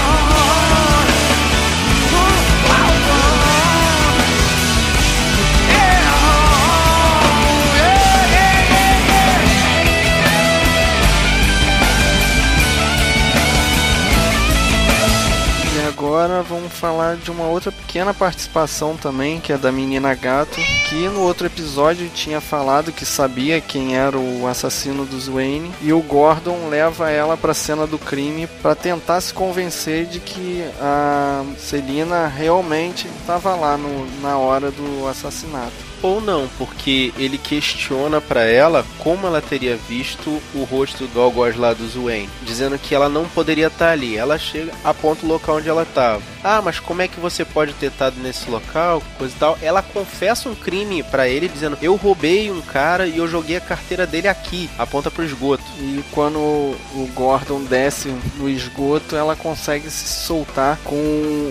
Falar 16.78 17.16
de 17.16 17.32
uma 17.32 17.46
outra 17.46 17.72
pequena 17.72 18.14
participação 18.14 18.96
também, 18.96 19.40
que 19.40 19.52
é 19.52 19.58
da 19.58 19.72
menina 19.72 20.14
gato, 20.14 20.58
que 20.88 21.08
no 21.10 21.22
outro 21.22 21.48
episódio 21.48 22.10
tinha 22.10 22.40
falado 22.40 22.92
que 22.92 23.06
sabia 23.06 23.60
quem 23.60 23.98
era 23.98 24.18
o 24.18 24.48
assassino 24.48 25.06
dos 25.06 25.28
Wayne, 25.28 25.72
e 25.82 25.92
o 25.92 26.02
Gordon 26.02 26.70
leva 26.70 27.10
ela 27.10 27.36
para 27.36 27.52
a 27.52 27.56
cena 27.56 27.88
do 27.88 27.98
crime 27.98 28.48
para 28.62 28.76
tentar 28.76 29.20
se 29.22 29.34
convencer 29.34 30.06
de 30.06 30.20
que 30.20 30.64
a 30.80 31.44
Celina 31.58 32.28
realmente 32.28 33.08
estava 33.08 33.56
lá 33.56 33.76
no, 33.78 34.06
na 34.22 34.38
hora 34.38 34.70
do 34.72 35.08
assassinato 35.08 35.88
ou 36.02 36.22
não, 36.22 36.48
porque 36.58 37.14
ele 37.18 37.38
questiona 37.38 38.22
para 38.22 38.44
ela 38.44 38.86
como 39.00 39.28
ela 39.28 39.42
teria 39.42 39.76
visto 39.76 40.42
o 40.54 40.64
rosto 40.64 41.06
do 41.08 41.20
algoz 41.20 41.56
lá 41.56 41.74
do 41.74 41.88
Wayne, 42.04 42.30
dizendo 42.44 42.78
que 42.78 42.94
ela 42.94 43.10
não 43.10 43.26
poderia 43.26 43.68
estar 43.68 43.88
tá 43.88 43.92
ali. 43.92 44.18
Ela 44.18 44.38
chega, 44.38 44.72
aponta 44.84 45.26
o 45.26 45.30
local 45.30 45.58
onde 45.58 45.70
ela 45.70 45.84
estava. 45.84 46.22
Ah, 46.44 46.62
mas 46.68 46.82
como 46.82 47.02
é 47.02 47.08
que 47.08 47.18
você 47.18 47.46
pode 47.46 47.72
ter 47.76 47.86
estado 47.86 48.20
nesse 48.20 48.50
local, 48.50 49.02
coisa 49.18 49.34
e 49.34 49.40
tal? 49.40 49.58
Ela 49.62 49.82
confessa 49.82 50.50
um 50.50 50.56
crime 50.56 51.02
para 51.02 51.26
ele, 51.26 51.48
dizendo: 51.48 51.78
Eu 51.82 51.96
roubei 51.96 52.52
um 52.52 52.60
cara 52.60 53.08
e 53.08 53.20
eu 53.20 53.26
joguei 53.26 53.56
a 53.56 53.62
carteira 53.62 54.06
dele 54.06 54.28
aqui. 54.28 54.70
Aponta 54.78 55.10
pro 55.10 55.24
esgoto. 55.24 55.64
E 55.80 56.04
quando 56.12 56.38
o 56.38 57.10
Gordon 57.16 57.64
desce 57.64 58.14
no 58.36 58.50
esgoto, 58.50 59.16
ela 59.16 59.34
consegue 59.34 59.90
se 59.90 60.26
soltar 60.26 60.78
com 60.84 60.98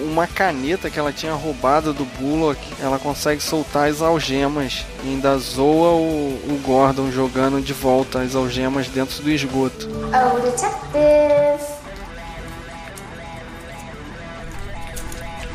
uma 0.04 0.26
caneta 0.26 0.90
que 0.90 0.98
ela 0.98 1.14
tinha 1.14 1.32
roubado 1.32 1.94
do 1.94 2.04
Bullock. 2.04 2.60
Ela 2.78 2.98
consegue 2.98 3.42
soltar 3.42 3.88
as 3.88 4.02
algemas 4.02 4.84
e 5.02 5.08
ainda 5.08 5.38
zoa 5.38 5.92
o, 5.92 6.34
o 6.46 6.60
Gordon 6.62 7.10
jogando 7.10 7.58
de 7.62 7.72
volta 7.72 8.20
as 8.20 8.34
algemas 8.34 8.86
dentro 8.88 9.22
do 9.22 9.30
esgoto. 9.30 9.88
Oh, 10.12 10.40
detective! 10.40 11.75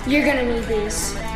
You're 0.08 0.26
gonna 0.26 0.44
need 0.44 0.66
these. 0.66 1.31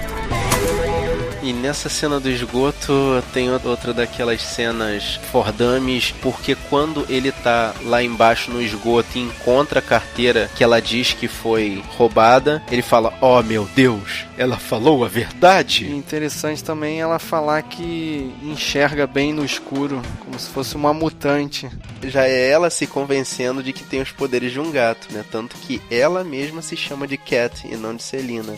E 1.46 1.54
nessa 1.54 1.90
cena 1.90 2.20
do 2.20 2.28
esgoto 2.28 3.24
tem 3.32 3.52
outra 3.52 3.94
daquelas 3.94 4.42
cenas 4.42 5.20
fordames, 5.32 6.12
porque 6.20 6.58
quando 6.72 7.06
ele 7.08 7.32
tá 7.32 7.72
lá 7.84 8.02
embaixo 8.02 8.50
no 8.50 8.60
esgoto 8.60 9.10
e 9.14 9.22
encontra 9.22 9.78
a 9.78 9.82
carteira 9.82 10.50
que 10.56 10.64
ela 10.64 10.82
diz 10.82 11.14
que 11.14 11.28
foi 11.28 11.84
roubada, 11.90 12.64
ele 12.72 12.82
fala: 12.82 13.14
Oh 13.22 13.44
meu 13.44 13.70
Deus, 13.76 14.26
ela 14.40 14.58
falou 14.58 15.06
a 15.06 15.08
verdade. 15.08 15.86
E 15.86 15.96
interessante 15.96 16.64
também 16.64 17.00
ela 17.00 17.20
falar 17.20 17.62
que 17.62 18.34
enxerga 18.42 19.06
bem 19.06 19.32
no 19.32 19.46
escuro, 19.46 20.02
como 20.22 20.40
se 20.40 20.50
fosse 20.50 20.76
uma 20.76 20.96
mutante. 20.96 21.70
Já 22.06 22.28
é 22.28 22.50
ela 22.50 22.72
se 22.72 22.88
convencendo 22.88 23.62
de 23.62 23.72
que 23.72 23.84
tem 23.84 24.02
os 24.02 24.12
poderes 24.12 24.52
de 24.52 24.60
um 24.60 24.72
gato, 24.72 25.14
né? 25.14 25.24
Tanto 25.32 25.56
que 25.58 25.80
ela 25.92 26.24
mesma 26.24 26.64
se 26.64 26.76
chama 26.76 27.06
de 27.06 27.18
Cat 27.18 27.68
e 27.68 27.76
não 27.76 27.96
de 27.96 28.02
Selina. 28.02 28.56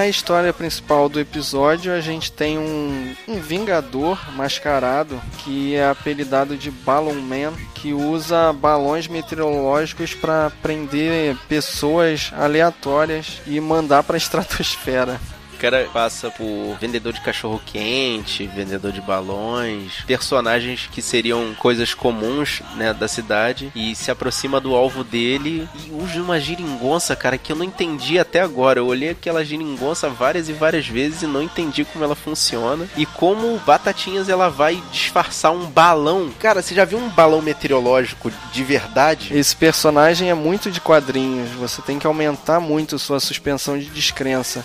Na 0.00 0.08
história 0.08 0.50
principal 0.50 1.10
do 1.10 1.20
episódio, 1.20 1.92
a 1.92 2.00
gente 2.00 2.32
tem 2.32 2.58
um, 2.58 3.14
um 3.28 3.38
Vingador 3.38 4.18
mascarado 4.34 5.20
que 5.44 5.74
é 5.74 5.86
apelidado 5.86 6.56
de 6.56 6.70
Balloon 6.70 7.20
Man, 7.20 7.52
que 7.74 7.92
usa 7.92 8.50
balões 8.50 9.06
meteorológicos 9.06 10.14
para 10.14 10.50
prender 10.62 11.36
pessoas 11.50 12.32
aleatórias 12.34 13.42
e 13.46 13.60
mandar 13.60 14.02
para 14.02 14.16
a 14.16 14.18
estratosfera 14.18 15.20
cara 15.60 15.86
passa 15.92 16.30
por 16.30 16.78
vendedor 16.80 17.12
de 17.12 17.20
cachorro 17.20 17.60
quente, 17.66 18.46
vendedor 18.46 18.92
de 18.92 19.00
balões, 19.02 20.02
personagens 20.06 20.88
que 20.90 21.02
seriam 21.02 21.54
coisas 21.54 21.92
comuns, 21.92 22.62
né, 22.76 22.94
da 22.94 23.06
cidade 23.06 23.70
e 23.74 23.94
se 23.94 24.10
aproxima 24.10 24.58
do 24.58 24.74
alvo 24.74 25.04
dele 25.04 25.68
e 25.84 25.90
usa 25.90 26.22
uma 26.22 26.40
giringonça, 26.40 27.14
cara, 27.14 27.36
que 27.36 27.52
eu 27.52 27.56
não 27.56 27.64
entendi 27.64 28.18
até 28.18 28.40
agora. 28.40 28.80
Eu 28.80 28.86
olhei 28.86 29.10
aquela 29.10 29.44
giringonça 29.44 30.08
várias 30.08 30.48
e 30.48 30.52
várias 30.52 30.86
vezes 30.86 31.22
e 31.22 31.26
não 31.26 31.42
entendi 31.42 31.84
como 31.84 32.04
ela 32.04 32.14
funciona 32.14 32.88
e 32.96 33.04
como 33.04 33.58
Batatinhas 33.66 34.30
ela 34.30 34.48
vai 34.48 34.82
disfarçar 34.90 35.52
um 35.52 35.66
balão. 35.66 36.30
Cara, 36.38 36.62
você 36.62 36.74
já 36.74 36.86
viu 36.86 36.98
um 36.98 37.10
balão 37.10 37.42
meteorológico 37.42 38.32
de 38.50 38.64
verdade? 38.64 39.36
Esse 39.36 39.54
personagem 39.54 40.30
é 40.30 40.34
muito 40.34 40.70
de 40.70 40.80
quadrinhos. 40.80 41.50
Você 41.50 41.82
tem 41.82 41.98
que 41.98 42.06
aumentar 42.06 42.60
muito 42.60 42.98
sua 42.98 43.20
suspensão 43.20 43.78
de 43.78 43.86
descrença, 43.86 44.64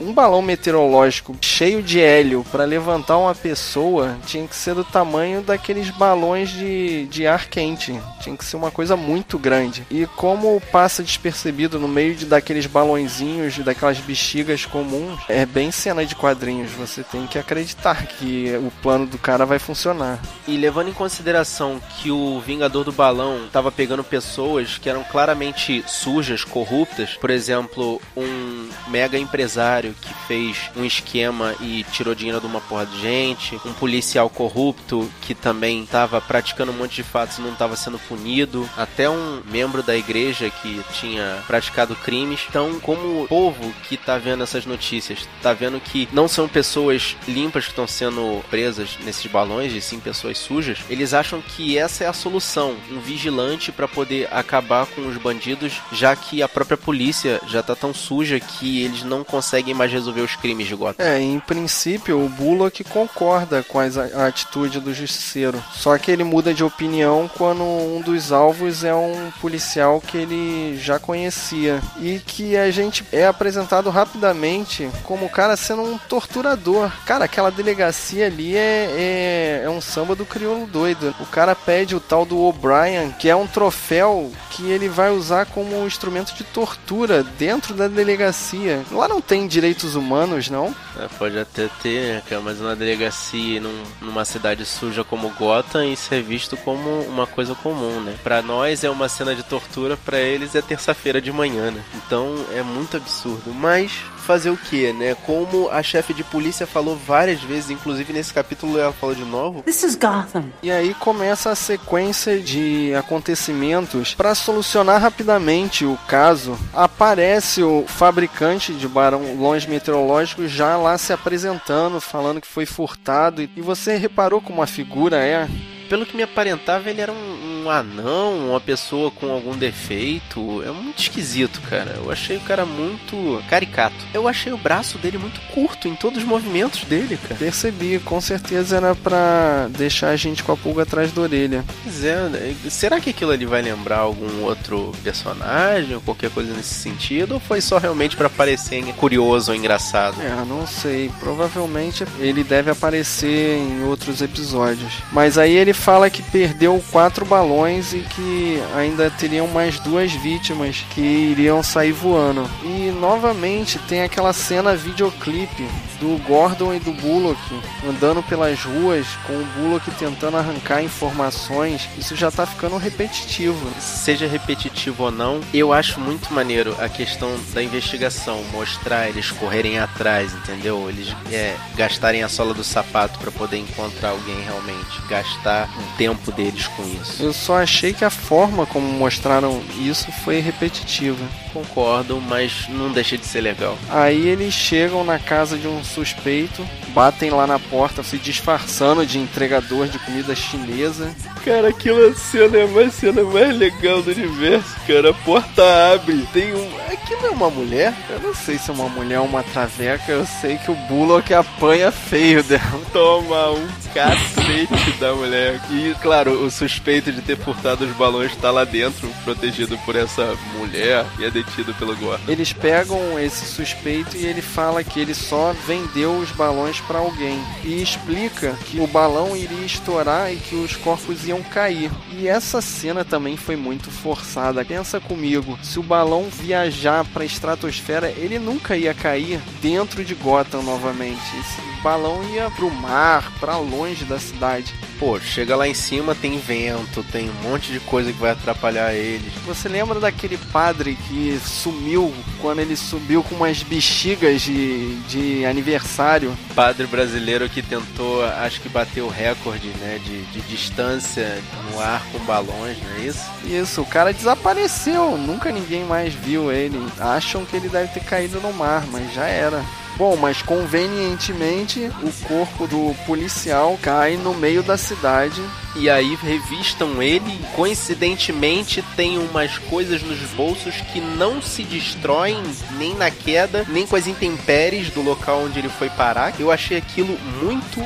um 0.00 0.12
balão 0.12 0.42
meteorológico 0.42 1.36
cheio 1.40 1.82
de 1.82 2.00
hélio 2.00 2.44
para 2.50 2.64
levantar 2.64 3.18
uma 3.18 3.34
pessoa 3.34 4.16
tinha 4.26 4.46
que 4.46 4.54
ser 4.54 4.74
do 4.74 4.84
tamanho 4.84 5.42
daqueles 5.42 5.90
balões 5.90 6.50
de, 6.50 7.06
de 7.06 7.26
ar 7.26 7.46
quente. 7.46 7.98
Tinha 8.20 8.36
que 8.36 8.44
ser 8.44 8.56
uma 8.56 8.70
coisa 8.70 8.96
muito 8.96 9.38
grande. 9.38 9.86
E 9.90 10.06
como 10.16 10.60
passa 10.72 11.02
despercebido 11.02 11.78
no 11.78 11.88
meio 11.88 12.14
de 12.14 12.26
daqueles 12.26 12.66
balõezinhos, 12.66 13.58
daquelas 13.58 13.98
bexigas 13.98 14.64
comuns, 14.64 15.20
é 15.28 15.44
bem 15.44 15.70
cena 15.70 16.04
de 16.04 16.14
quadrinhos. 16.14 16.72
Você 16.72 17.02
tem 17.02 17.26
que 17.26 17.38
acreditar 17.38 18.06
que 18.06 18.52
o 18.56 18.70
plano 18.82 19.06
do 19.06 19.18
cara 19.18 19.44
vai 19.44 19.58
funcionar. 19.58 20.18
E 20.46 20.56
levando 20.56 20.88
em 20.88 20.94
consideração 20.94 21.80
que 21.98 22.10
o 22.10 22.40
Vingador 22.40 22.84
do 22.84 22.92
Balão 22.92 23.46
estava 23.46 23.70
pegando 23.70 24.04
pessoas 24.04 24.78
que 24.78 24.88
eram 24.88 25.04
claramente 25.04 25.84
sujas, 25.86 26.44
corruptas, 26.44 27.14
por 27.14 27.30
exemplo, 27.30 28.00
um 28.16 28.68
mega 28.88 29.18
empresário 29.18 29.71
empresário 29.72 29.94
que 30.00 30.14
fez 30.26 30.70
um 30.76 30.84
esquema 30.84 31.54
e 31.60 31.84
tirou 31.92 32.14
dinheiro 32.14 32.40
de 32.40 32.46
uma 32.46 32.60
porra 32.60 32.84
de 32.86 33.00
gente, 33.00 33.58
um 33.64 33.72
policial 33.72 34.28
corrupto 34.28 35.10
que 35.22 35.34
também 35.34 35.82
estava 35.82 36.20
praticando 36.20 36.72
um 36.72 36.76
monte 36.76 36.96
de 36.96 37.02
fatos 37.02 37.38
e 37.38 37.40
não 37.40 37.52
estava 37.52 37.76
sendo 37.76 37.98
punido, 37.98 38.68
até 38.76 39.08
um 39.08 39.42
membro 39.50 39.82
da 39.82 39.96
igreja 39.96 40.50
que 40.50 40.82
tinha 40.92 41.42
praticado 41.46 41.96
crimes. 41.96 42.40
Então, 42.48 42.78
como 42.80 43.24
o 43.24 43.28
povo 43.28 43.72
que 43.88 43.94
está 43.94 44.18
vendo 44.18 44.42
essas 44.42 44.66
notícias 44.66 45.20
está 45.36 45.52
vendo 45.52 45.80
que 45.80 46.08
não 46.12 46.28
são 46.28 46.48
pessoas 46.48 47.16
limpas 47.26 47.64
que 47.64 47.70
estão 47.70 47.86
sendo 47.86 48.42
presas 48.50 48.98
nesses 49.04 49.30
balões, 49.30 49.72
e 49.72 49.80
sim 49.80 49.98
pessoas 50.00 50.38
sujas, 50.38 50.78
eles 50.90 51.14
acham 51.14 51.40
que 51.40 51.78
essa 51.78 52.04
é 52.04 52.06
a 52.06 52.12
solução, 52.12 52.76
um 52.90 53.00
vigilante 53.00 53.72
para 53.72 53.88
poder 53.88 54.28
acabar 54.32 54.86
com 54.86 55.06
os 55.06 55.16
bandidos, 55.16 55.80
já 55.92 56.14
que 56.14 56.42
a 56.42 56.48
própria 56.48 56.76
polícia 56.76 57.40
já 57.46 57.60
está 57.60 57.74
tão 57.74 57.94
suja 57.94 58.38
que 58.40 58.82
eles 58.82 59.02
não 59.02 59.24
conseguem 59.24 59.61
conseguem 59.62 59.74
mais 59.74 59.92
resolver 59.92 60.20
os 60.20 60.36
crimes 60.36 60.66
de 60.66 60.74
Gotham. 60.74 61.04
É, 61.04 61.20
em 61.20 61.38
princípio, 61.38 62.22
o 62.22 62.28
Bullock 62.28 62.82
concorda 62.84 63.62
com 63.62 63.78
a 63.78 64.26
atitude 64.26 64.80
do 64.80 64.92
justiceiro. 64.92 65.62
Só 65.72 65.96
que 65.96 66.10
ele 66.10 66.24
muda 66.24 66.52
de 66.52 66.64
opinião 66.64 67.30
quando 67.36 67.62
um 67.62 68.00
dos 68.00 68.32
alvos 68.32 68.82
é 68.82 68.94
um 68.94 69.30
policial 69.40 70.00
que 70.00 70.18
ele 70.18 70.76
já 70.78 70.98
conhecia. 70.98 71.80
E 72.00 72.18
que 72.18 72.56
a 72.56 72.70
gente 72.70 73.04
é 73.12 73.26
apresentado 73.26 73.88
rapidamente 73.88 74.90
como 75.04 75.26
o 75.26 75.30
cara 75.30 75.56
sendo 75.56 75.82
um 75.82 75.98
torturador. 75.98 76.90
Cara, 77.06 77.24
aquela 77.24 77.50
delegacia 77.50 78.26
ali 78.26 78.56
é, 78.56 79.60
é, 79.62 79.62
é 79.64 79.70
um 79.70 79.80
samba 79.80 80.14
do 80.14 80.26
crioulo 80.26 80.66
doido. 80.66 81.14
O 81.20 81.26
cara 81.26 81.54
pede 81.54 81.94
o 81.94 82.00
tal 82.00 82.24
do 82.24 82.40
O'Brien, 82.40 83.14
que 83.18 83.28
é 83.28 83.36
um 83.36 83.46
troféu 83.46 84.30
que 84.50 84.70
ele 84.70 84.88
vai 84.88 85.10
usar 85.10 85.46
como 85.46 85.78
um 85.78 85.86
instrumento 85.86 86.34
de 86.34 86.44
tortura 86.44 87.22
dentro 87.22 87.74
da 87.74 87.86
delegacia. 87.86 88.82
Lá 88.90 89.06
não 89.06 89.20
tem 89.20 89.46
direitos 89.52 89.94
humanos, 89.94 90.48
não? 90.48 90.74
É, 90.98 91.06
pode 91.18 91.38
até 91.38 91.68
ter, 91.82 92.22
mas 92.42 92.60
uma 92.60 92.74
delegacia 92.74 93.60
num, 93.60 93.82
numa 94.00 94.24
cidade 94.24 94.64
suja 94.64 95.04
como 95.04 95.30
Gotham, 95.30 95.84
isso 95.84 96.12
é 96.14 96.20
visto 96.20 96.56
como 96.56 97.02
uma 97.02 97.26
coisa 97.26 97.54
comum, 97.54 98.00
né? 98.00 98.16
Pra 98.22 98.42
nós 98.42 98.82
é 98.82 98.90
uma 98.90 99.08
cena 99.08 99.34
de 99.34 99.42
tortura, 99.42 99.96
para 99.96 100.18
eles 100.18 100.54
é 100.54 100.62
terça-feira 100.62 101.20
de 101.20 101.30
manhã, 101.30 101.70
né? 101.70 101.82
Então 101.94 102.34
é 102.52 102.62
muito 102.62 102.96
absurdo. 102.96 103.52
Mas 103.52 103.92
fazer 104.22 104.50
o 104.50 104.56
quê, 104.56 104.92
né? 104.92 105.14
Como 105.26 105.68
a 105.70 105.82
chefe 105.82 106.14
de 106.14 106.24
polícia 106.24 106.66
falou 106.66 106.96
várias 106.96 107.42
vezes, 107.42 107.70
inclusive 107.70 108.12
nesse 108.12 108.32
capítulo 108.32 108.78
ela 108.78 108.92
falou 108.92 109.14
de 109.14 109.24
novo. 109.24 109.62
This 109.62 109.82
is 109.82 109.94
Gotham. 109.94 110.44
E 110.62 110.70
aí 110.70 110.94
começa 110.94 111.50
a 111.50 111.54
sequência 111.54 112.40
de 112.40 112.94
acontecimentos 112.94 114.14
para 114.14 114.34
solucionar 114.34 115.00
rapidamente 115.00 115.84
o 115.84 115.98
caso. 116.08 116.58
Aparece 116.72 117.62
o 117.62 117.84
fabricante 117.86 118.72
de 118.72 118.88
balões 118.88 119.66
meteorológicos 119.66 120.50
já 120.50 120.76
lá 120.76 120.96
se 120.96 121.12
apresentando, 121.12 122.00
falando 122.00 122.40
que 122.40 122.46
foi 122.46 122.66
furtado. 122.66 123.42
E 123.42 123.60
você 123.60 123.96
reparou 123.96 124.40
como 124.40 124.62
a 124.62 124.66
figura 124.66 125.16
é? 125.16 125.48
Pelo 125.88 126.06
que 126.06 126.16
me 126.16 126.22
aparentava, 126.22 126.88
ele 126.88 127.00
era 127.00 127.12
um, 127.12 127.51
um 127.62 127.70
anão, 127.70 128.50
uma 128.50 128.60
pessoa 128.60 129.10
com 129.10 129.30
algum 129.30 129.56
defeito. 129.56 130.62
É 130.62 130.70
muito 130.70 131.00
esquisito, 131.00 131.60
cara. 131.68 131.96
Eu 131.96 132.10
achei 132.10 132.36
o 132.36 132.40
cara 132.40 132.66
muito 132.66 133.42
caricato. 133.48 133.94
Eu 134.12 134.26
achei 134.26 134.52
o 134.52 134.58
braço 134.58 134.98
dele 134.98 135.18
muito 135.18 135.40
curto 135.52 135.88
em 135.88 135.94
todos 135.94 136.18
os 136.18 136.24
movimentos 136.24 136.84
dele, 136.84 137.16
cara. 137.16 137.36
Percebi, 137.36 137.98
com 138.00 138.20
certeza 138.20 138.76
era 138.76 138.94
pra 138.94 139.68
deixar 139.70 140.10
a 140.10 140.16
gente 140.16 140.42
com 140.42 140.52
a 140.52 140.56
pulga 140.56 140.82
atrás 140.82 141.12
da 141.12 141.22
orelha. 141.22 141.64
Pois 141.82 142.04
é, 142.04 142.28
né? 142.28 142.56
será 142.68 143.00
que 143.00 143.10
aquilo 143.10 143.30
ali 143.30 143.46
vai 143.46 143.62
lembrar 143.62 143.98
algum 143.98 144.42
outro 144.44 144.92
personagem 145.02 145.94
ou 145.94 146.00
qualquer 146.00 146.30
coisa 146.30 146.52
nesse 146.54 146.74
sentido? 146.74 147.34
Ou 147.34 147.40
foi 147.40 147.60
só 147.60 147.78
realmente 147.78 148.16
pra 148.16 148.28
parecer 148.28 148.82
curioso 148.94 149.52
ou 149.52 149.56
engraçado? 149.56 150.20
É, 150.20 150.44
não 150.44 150.66
sei. 150.66 151.10
Provavelmente 151.20 152.04
ele 152.18 152.42
deve 152.42 152.70
aparecer 152.70 153.58
em 153.58 153.84
outros 153.84 154.20
episódios. 154.20 154.92
Mas 155.12 155.38
aí 155.38 155.56
ele 155.56 155.72
fala 155.72 156.10
que 156.10 156.22
perdeu 156.22 156.82
quatro 156.90 157.24
balões 157.24 157.51
e 157.92 158.00
que 158.00 158.62
ainda 158.74 159.10
teriam 159.10 159.46
mais 159.46 159.78
duas 159.80 160.12
vítimas 160.12 160.84
que 160.90 161.00
iriam 161.00 161.62
sair 161.62 161.92
voando. 161.92 162.48
E 162.64 162.90
novamente 162.90 163.78
tem 163.80 164.02
aquela 164.02 164.32
cena 164.32 164.74
videoclipe 164.74 165.68
do 166.02 166.18
Gordon 166.26 166.74
e 166.74 166.80
do 166.80 166.92
Bullock 166.92 167.40
andando 167.88 168.22
pelas 168.24 168.64
ruas 168.64 169.06
com 169.24 169.34
o 169.34 169.46
Bullock 169.56 169.88
tentando 169.92 170.36
arrancar 170.36 170.82
informações. 170.82 171.88
Isso 171.96 172.16
já 172.16 172.28
tá 172.28 172.44
ficando 172.44 172.76
repetitivo. 172.76 173.70
Seja 173.80 174.26
repetitivo 174.26 175.04
ou 175.04 175.10
não, 175.12 175.40
eu 175.54 175.72
acho 175.72 176.00
muito 176.00 176.34
maneiro 176.34 176.74
a 176.80 176.88
questão 176.88 177.30
da 177.54 177.62
investigação, 177.62 178.42
mostrar 178.50 179.08
eles 179.08 179.30
correrem 179.30 179.78
atrás, 179.78 180.34
entendeu? 180.34 180.88
Eles 180.88 181.14
é, 181.30 181.56
gastarem 181.76 182.24
a 182.24 182.28
sola 182.28 182.52
do 182.52 182.64
sapato 182.64 183.20
para 183.20 183.30
poder 183.30 183.58
encontrar 183.58 184.10
alguém 184.10 184.40
realmente, 184.42 185.00
gastar 185.08 185.68
o 185.78 185.96
tempo 185.96 186.32
deles 186.32 186.66
com 186.68 186.82
isso. 187.00 187.22
Eu 187.22 187.32
só 187.32 187.58
achei 187.58 187.92
que 187.92 188.04
a 188.04 188.10
forma 188.10 188.66
como 188.66 188.88
mostraram 188.88 189.62
isso 189.78 190.10
foi 190.24 190.40
repetitiva. 190.40 191.24
Concordo, 191.52 192.20
mas 192.20 192.66
não 192.68 192.90
deixa 192.90 193.16
de 193.16 193.26
ser 193.26 193.42
legal. 193.42 193.78
Aí 193.88 194.26
eles 194.26 194.52
chegam 194.52 195.04
na 195.04 195.18
casa 195.18 195.56
de 195.56 195.68
um 195.68 195.84
suspeito, 195.92 196.66
batem 196.88 197.30
lá 197.30 197.46
na 197.46 197.58
porta 197.58 198.02
se 198.02 198.18
disfarçando 198.18 199.04
de 199.06 199.18
entregador 199.18 199.86
de 199.86 199.98
comida 199.98 200.34
chinesa. 200.34 201.14
Cara, 201.44 201.68
aquela 201.68 202.14
cena 202.14 202.58
é 202.58 202.84
a 202.84 202.90
cena 202.90 203.22
mais 203.24 203.56
legal 203.56 204.02
do 204.02 204.10
universo, 204.10 204.74
cara. 204.86 205.10
A 205.10 205.14
porta 205.14 205.62
abre, 205.92 206.26
tem 206.32 206.54
um. 206.54 206.70
Aquilo 206.90 207.26
é 207.26 207.30
uma 207.30 207.50
mulher? 207.50 207.94
Eu 208.10 208.20
não 208.20 208.34
sei 208.34 208.58
se 208.58 208.70
é 208.70 208.74
uma 208.74 208.88
mulher 208.88 209.20
ou 209.20 209.26
uma 209.26 209.42
traveca, 209.42 210.12
eu 210.12 210.24
sei 210.24 210.56
que 210.58 210.70
o 210.70 210.74
Bullock 210.74 211.32
apanha 211.34 211.90
feio 211.90 212.42
dela. 212.42 212.62
Toma 212.92 213.50
um 213.50 213.66
cacete 213.92 214.92
da 215.00 215.14
mulher. 215.14 215.60
E, 215.70 215.94
claro, 216.00 216.44
o 216.44 216.50
suspeito 216.50 217.12
de 217.12 217.20
ter 217.20 217.36
furtado 217.36 217.84
os 217.84 217.92
balões 217.96 218.34
tá 218.36 218.50
lá 218.50 218.64
dentro, 218.64 219.08
protegido 219.24 219.76
por 219.78 219.96
essa 219.96 220.36
mulher 220.56 221.04
e 221.18 221.24
é 221.24 221.30
detido 221.30 221.74
pelo 221.74 221.96
Gordon. 221.96 222.22
Eles 222.28 222.52
pegam 222.52 223.18
esse 223.18 223.46
suspeito 223.46 224.16
e 224.16 224.24
ele 224.26 224.42
fala 224.42 224.84
que 224.84 225.00
ele 225.00 225.14
só 225.14 225.54
vendeu 225.72 226.18
os 226.18 226.30
balões 226.32 226.80
para 226.82 226.98
alguém. 226.98 227.40
E 227.64 227.82
explica 227.82 228.52
que 228.66 228.78
o 228.78 228.86
balão 228.86 229.34
iria 229.34 229.64
estourar 229.64 230.30
e 230.30 230.36
que 230.36 230.54
os 230.54 230.76
corpos 230.76 231.26
iam 231.26 231.42
cair. 231.42 231.90
E 232.12 232.28
essa 232.28 232.60
cena 232.60 233.04
também 233.04 233.38
foi 233.38 233.56
muito 233.56 233.90
forçada. 233.90 234.62
Pensa 234.64 235.00
comigo, 235.00 235.58
se 235.62 235.78
o 235.78 235.82
balão 235.82 236.24
viajar 236.24 237.06
para 237.06 237.22
a 237.22 237.26
estratosfera, 237.26 238.10
ele 238.10 238.38
nunca 238.38 238.76
ia 238.76 238.92
cair 238.92 239.40
dentro 239.62 240.04
de 240.04 240.14
Gotham 240.14 240.62
novamente. 240.62 241.22
Esse 241.40 241.71
balão 241.82 242.22
ia 242.24 242.50
pro 242.50 242.70
mar, 242.70 243.32
para 243.40 243.56
longe 243.56 244.04
da 244.04 244.18
cidade. 244.18 244.72
Pô, 244.98 245.18
chega 245.18 245.56
lá 245.56 245.66
em 245.66 245.74
cima, 245.74 246.14
tem 246.14 246.38
vento, 246.38 247.02
tem 247.10 247.28
um 247.28 247.50
monte 247.50 247.72
de 247.72 247.80
coisa 247.80 248.12
que 248.12 248.18
vai 248.18 248.30
atrapalhar 248.30 248.94
eles. 248.94 249.32
Você 249.44 249.68
lembra 249.68 249.98
daquele 249.98 250.38
padre 250.38 250.96
que 251.08 251.40
sumiu 251.44 252.14
quando 252.40 252.60
ele 252.60 252.76
subiu 252.76 253.22
com 253.24 253.34
umas 253.34 253.62
bexigas 253.64 254.42
de, 254.42 254.94
de 255.08 255.44
aniversário? 255.44 256.36
Padre 256.54 256.86
brasileiro 256.86 257.48
que 257.48 257.62
tentou, 257.62 258.24
acho 258.24 258.60
que 258.60 258.68
bateu 258.68 259.06
o 259.06 259.10
recorde, 259.10 259.68
né, 259.80 260.00
de, 260.04 260.22
de 260.26 260.40
distância 260.42 261.42
no 261.70 261.80
ar 261.80 262.02
com 262.12 262.18
balões, 262.20 262.78
não 262.80 262.96
é 262.96 263.00
isso? 263.00 263.24
Isso, 263.44 263.82
o 263.82 263.86
cara 263.86 264.12
desapareceu, 264.12 265.16
nunca 265.18 265.50
ninguém 265.50 265.84
mais 265.84 266.14
viu 266.14 266.52
ele. 266.52 266.78
Acham 267.00 267.44
que 267.44 267.56
ele 267.56 267.68
deve 267.68 267.92
ter 267.92 268.04
caído 268.04 268.40
no 268.40 268.52
mar, 268.52 268.84
mas 268.92 269.12
já 269.12 269.26
era. 269.26 269.64
Bom, 270.02 270.16
mas 270.16 270.42
convenientemente 270.42 271.88
o 272.02 272.26
corpo 272.26 272.66
do 272.66 272.92
policial 273.06 273.78
cai 273.80 274.16
no 274.16 274.34
meio 274.34 274.60
da 274.60 274.76
cidade. 274.76 275.40
E 275.76 275.88
aí 275.88 276.16
revistam 276.16 277.00
ele. 277.00 277.38
Coincidentemente, 277.54 278.82
tem 278.96 279.16
umas 279.16 279.58
coisas 279.58 280.02
nos 280.02 280.18
bolsos 280.30 280.74
que 280.92 281.00
não 281.00 281.40
se 281.40 281.62
destroem 281.62 282.42
nem 282.76 282.96
na 282.96 283.12
queda, 283.12 283.64
nem 283.68 283.86
com 283.86 283.94
as 283.94 284.08
intempéries 284.08 284.90
do 284.90 285.02
local 285.02 285.44
onde 285.44 285.60
ele 285.60 285.68
foi 285.68 285.88
parar. 285.88 286.34
Eu 286.36 286.50
achei 286.50 286.78
aquilo 286.78 287.16
muito, 287.40 287.78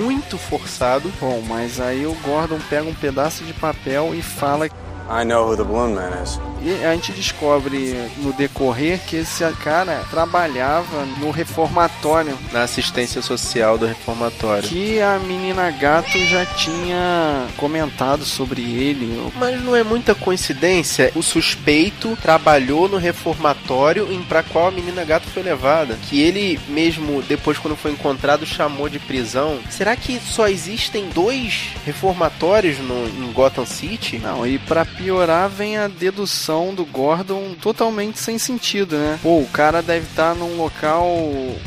muito 0.00 0.38
forçado. 0.38 1.12
Bom, 1.20 1.42
mas 1.44 1.80
aí 1.80 2.06
o 2.06 2.14
Gordon 2.22 2.60
pega 2.70 2.88
um 2.88 2.94
pedaço 2.94 3.42
de 3.42 3.52
papel 3.52 4.14
e 4.14 4.22
fala 4.22 4.66
I 4.66 5.24
know 5.24 5.44
who 5.44 5.56
the 5.56 5.64
balloon 5.64 5.96
man 5.96 6.22
is. 6.22 6.38
E 6.64 6.82
a 6.82 6.94
gente 6.94 7.12
descobre 7.12 7.94
no 8.18 8.32
decorrer 8.32 8.98
que 9.06 9.16
esse 9.16 9.44
cara 9.62 10.02
trabalhava 10.10 11.04
no 11.18 11.30
reformatório. 11.30 12.38
Na 12.52 12.62
assistência 12.62 13.20
social 13.20 13.76
do 13.76 13.84
reformatório. 13.84 14.66
Que 14.66 14.98
a 15.00 15.18
menina 15.18 15.70
gato 15.70 16.18
já 16.26 16.46
tinha 16.46 17.46
comentado 17.58 18.24
sobre 18.24 18.62
ele. 18.62 19.30
Mas 19.36 19.62
não 19.62 19.76
é 19.76 19.84
muita 19.84 20.14
coincidência. 20.14 21.12
O 21.14 21.22
suspeito 21.22 22.16
trabalhou 22.22 22.88
no 22.88 22.96
reformatório 22.96 24.10
em 24.10 24.22
para 24.22 24.42
qual 24.42 24.68
a 24.68 24.70
menina 24.70 25.04
gato 25.04 25.28
foi 25.28 25.42
levada. 25.42 25.98
Que 26.08 26.22
ele 26.22 26.58
mesmo, 26.68 27.20
depois 27.22 27.58
quando 27.58 27.76
foi 27.76 27.90
encontrado, 27.90 28.46
chamou 28.46 28.88
de 28.88 28.98
prisão. 28.98 29.58
Será 29.68 29.94
que 29.96 30.18
só 30.18 30.48
existem 30.48 31.10
dois 31.10 31.72
reformatórios 31.84 32.78
no, 32.78 33.06
em 33.06 33.30
Gotham 33.32 33.66
City? 33.66 34.18
Não, 34.18 34.46
e 34.46 34.58
para 34.58 34.86
piorar 34.86 35.50
vem 35.50 35.76
a 35.76 35.88
dedução 35.88 36.53
do 36.74 36.84
Gordon 36.84 37.54
totalmente 37.60 38.18
sem 38.18 38.38
sentido, 38.38 38.96
né? 38.96 39.18
Pô, 39.22 39.40
o 39.40 39.48
cara 39.48 39.82
deve 39.82 40.06
estar 40.06 40.34
num 40.34 40.56
local 40.56 41.06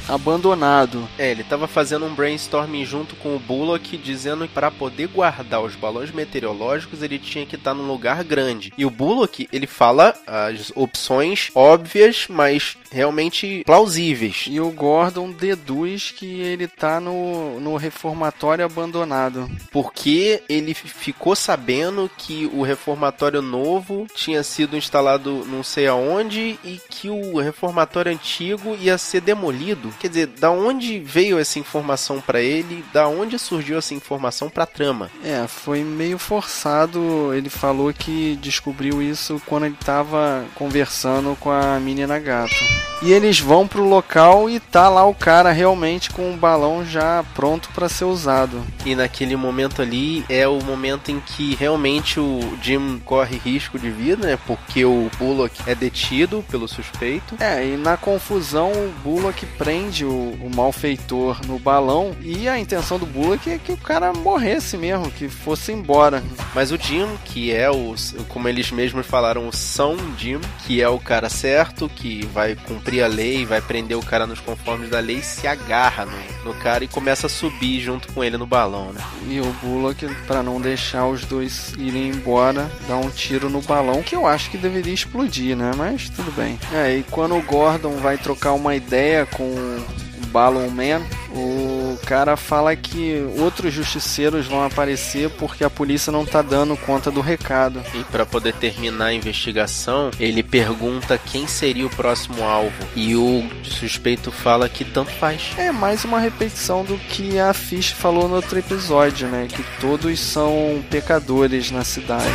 abandonado. 0.07 1.07
É, 1.17 1.31
ele 1.31 1.43
tava 1.43 1.67
fazendo 1.67 2.05
um 2.05 2.13
brainstorming 2.13 2.85
junto 2.85 3.15
com 3.15 3.35
o 3.35 3.39
Bullock, 3.39 3.97
dizendo 3.97 4.47
que 4.47 4.53
para 4.53 4.71
poder 4.71 5.07
guardar 5.07 5.61
os 5.61 5.75
balões 5.75 6.11
meteorológicos 6.11 7.01
ele 7.01 7.19
tinha 7.19 7.45
que 7.45 7.55
estar 7.55 7.73
num 7.73 7.87
lugar 7.87 8.23
grande. 8.23 8.73
E 8.77 8.85
o 8.85 8.89
Bullock, 8.89 9.47
ele 9.51 9.67
fala 9.67 10.15
as 10.25 10.71
opções 10.75 11.49
óbvias, 11.53 12.27
mas 12.29 12.77
realmente 12.91 13.63
plausíveis. 13.65 14.45
E 14.47 14.59
o 14.59 14.71
Gordon 14.71 15.31
deduz 15.31 16.11
que 16.11 16.39
ele 16.41 16.67
tá 16.67 16.99
no, 16.99 17.59
no 17.59 17.75
reformatório 17.75 18.65
abandonado. 18.65 19.49
Porque 19.71 20.41
ele 20.47 20.73
ficou 20.73 21.35
sabendo 21.35 22.09
que 22.17 22.49
o 22.53 22.61
reformatório 22.61 23.41
novo 23.41 24.07
tinha 24.13 24.43
sido 24.43 24.76
instalado 24.77 25.45
não 25.45 25.63
sei 25.63 25.87
aonde 25.87 26.59
e 26.63 26.79
que 26.89 27.09
o 27.09 27.39
reformatório 27.39 28.11
antigo 28.11 28.75
ia 28.79 28.97
ser 28.97 29.21
demolido. 29.21 29.93
Quer 29.99 30.07
dizer, 30.07 30.27
da 30.27 30.51
onde 30.51 30.99
veio 30.99 31.39
essa 31.39 31.59
informação 31.59 32.21
para 32.21 32.41
ele? 32.41 32.83
Da 32.93 33.07
onde 33.07 33.37
surgiu 33.39 33.77
essa 33.77 33.93
informação 33.93 34.49
para 34.49 34.65
trama? 34.65 35.09
É, 35.23 35.45
foi 35.47 35.83
meio 35.83 36.17
forçado. 36.17 37.33
Ele 37.33 37.49
falou 37.49 37.93
que 37.93 38.37
descobriu 38.41 39.01
isso 39.01 39.41
quando 39.45 39.65
ele 39.65 39.77
tava 39.83 40.45
conversando 40.55 41.35
com 41.39 41.51
a 41.51 41.79
menina 41.79 42.19
gato. 42.19 42.55
E 43.01 43.11
eles 43.11 43.39
vão 43.39 43.67
pro 43.67 43.83
local 43.83 44.49
e 44.49 44.59
tá 44.59 44.89
lá 44.89 45.05
o 45.05 45.13
cara 45.13 45.51
realmente 45.51 46.09
com 46.09 46.33
o 46.33 46.37
balão 46.37 46.83
já 46.83 47.23
pronto 47.35 47.69
para 47.73 47.87
ser 47.87 48.05
usado. 48.05 48.63
E 48.85 48.95
naquele 48.95 49.35
momento 49.35 49.81
ali 49.81 50.25
é 50.27 50.47
o 50.47 50.63
momento 50.63 51.11
em 51.11 51.19
que 51.19 51.55
realmente 51.55 52.19
o 52.19 52.39
Jim 52.61 52.99
corre 53.05 53.37
risco 53.37 53.77
de 53.77 53.91
vida, 53.91 54.27
né? 54.27 54.37
Por 54.47 54.57
porque 54.67 54.83
o 54.83 55.09
Bullock 55.17 55.57
é 55.65 55.73
detido 55.73 56.43
pelo 56.51 56.67
suspeito. 56.67 57.35
É, 57.39 57.65
e 57.65 57.77
na 57.77 57.95
confusão 57.97 58.71
o 58.71 58.93
Bullock 59.01 59.45
prende 59.57 60.05
o, 60.05 60.37
o 60.41 60.51
malfeitor 60.53 61.39
no 61.47 61.57
balão 61.57 62.15
e 62.21 62.47
a 62.47 62.59
intenção 62.59 62.99
do 62.99 63.05
Bullock 63.05 63.49
é 63.49 63.57
que 63.57 63.71
o 63.71 63.77
cara 63.77 64.13
morresse 64.13 64.77
mesmo, 64.77 65.09
que 65.09 65.29
fosse 65.29 65.71
embora. 65.71 66.21
Mas 66.53 66.71
o 66.71 66.77
Jim, 66.77 67.07
que 67.25 67.51
é 67.51 67.71
o, 67.71 67.95
como 68.27 68.47
eles 68.47 68.69
mesmos 68.69 69.07
falaram, 69.07 69.47
o 69.47 69.53
São 69.53 69.97
Jim, 70.17 70.41
que 70.65 70.81
é 70.81 70.89
o 70.89 70.99
cara 70.99 71.29
certo, 71.29 71.89
que 71.89 72.25
vai 72.27 72.55
cumprir 72.55 73.03
a 73.03 73.07
lei, 73.07 73.45
vai 73.45 73.61
prender 73.61 73.97
o 73.97 74.05
cara 74.05 74.27
nos 74.27 74.41
conformes 74.41 74.89
da 74.89 74.99
lei, 74.99 75.21
se 75.21 75.47
agarra 75.47 76.05
no, 76.05 76.51
no 76.51 76.53
cara 76.59 76.83
e 76.83 76.87
começa 76.87 77.27
a 77.27 77.29
subir 77.29 77.79
junto 77.79 78.11
com 78.11 78.23
ele 78.23 78.37
no 78.37 78.45
balão, 78.45 78.91
né? 78.91 79.01
E 79.27 79.39
o 79.39 79.51
Bullock, 79.61 80.05
para 80.27 80.43
não 80.43 80.59
deixar 80.59 81.07
os 81.07 81.23
dois 81.23 81.73
irem 81.77 82.09
embora, 82.09 82.69
dá 82.87 82.97
um 82.97 83.09
tiro 83.09 83.49
no 83.49 83.61
balão, 83.61 84.03
que 84.03 84.15
eu 84.15 84.27
acho 84.27 84.51
que 84.51 84.56
deveria 84.57 84.93
explodir, 84.93 85.55
né? 85.55 85.71
Mas 85.75 86.09
tudo 86.09 86.31
bem. 86.31 86.59
É, 86.73 86.97
e 86.97 87.03
quando 87.03 87.35
o 87.35 87.41
Gordon 87.41 87.97
vai 87.97 88.17
trocar 88.17 88.53
uma 88.53 88.75
ideia 88.75 89.25
com 89.25 89.43
o 89.43 89.85
Balloon 90.27 90.69
Man, 90.69 91.01
o 91.31 91.97
cara 92.05 92.37
fala 92.37 92.75
que 92.75 93.25
outros 93.39 93.73
justiceiros 93.73 94.47
vão 94.47 94.63
aparecer 94.63 95.29
porque 95.31 95.63
a 95.63 95.69
polícia 95.69 96.11
não 96.11 96.25
tá 96.25 96.41
dando 96.41 96.75
conta 96.77 97.11
do 97.11 97.21
recado. 97.21 97.81
E 97.93 98.03
para 98.05 98.25
poder 98.25 98.53
terminar 98.53 99.07
a 99.07 99.13
investigação, 99.13 100.11
ele 100.19 100.43
pergunta 100.43 101.17
quem 101.17 101.47
seria 101.47 101.85
o 101.85 101.89
próximo 101.89 102.43
alvo. 102.43 102.85
E 102.95 103.15
o 103.15 103.47
suspeito 103.63 104.31
fala 104.31 104.69
que 104.69 104.85
tanto 104.85 105.11
faz. 105.11 105.53
É 105.57 105.71
mais 105.71 106.03
uma 106.05 106.19
repetição 106.19 106.83
do 106.83 106.97
que 106.97 107.39
a 107.39 107.53
Fish 107.53 107.91
falou 107.91 108.27
no 108.27 108.35
outro 108.35 108.57
episódio, 108.57 109.27
né? 109.27 109.47
Que 109.49 109.63
todos 109.79 110.19
são 110.19 110.83
pecadores 110.89 111.71
na 111.71 111.83
cidade. 111.83 112.25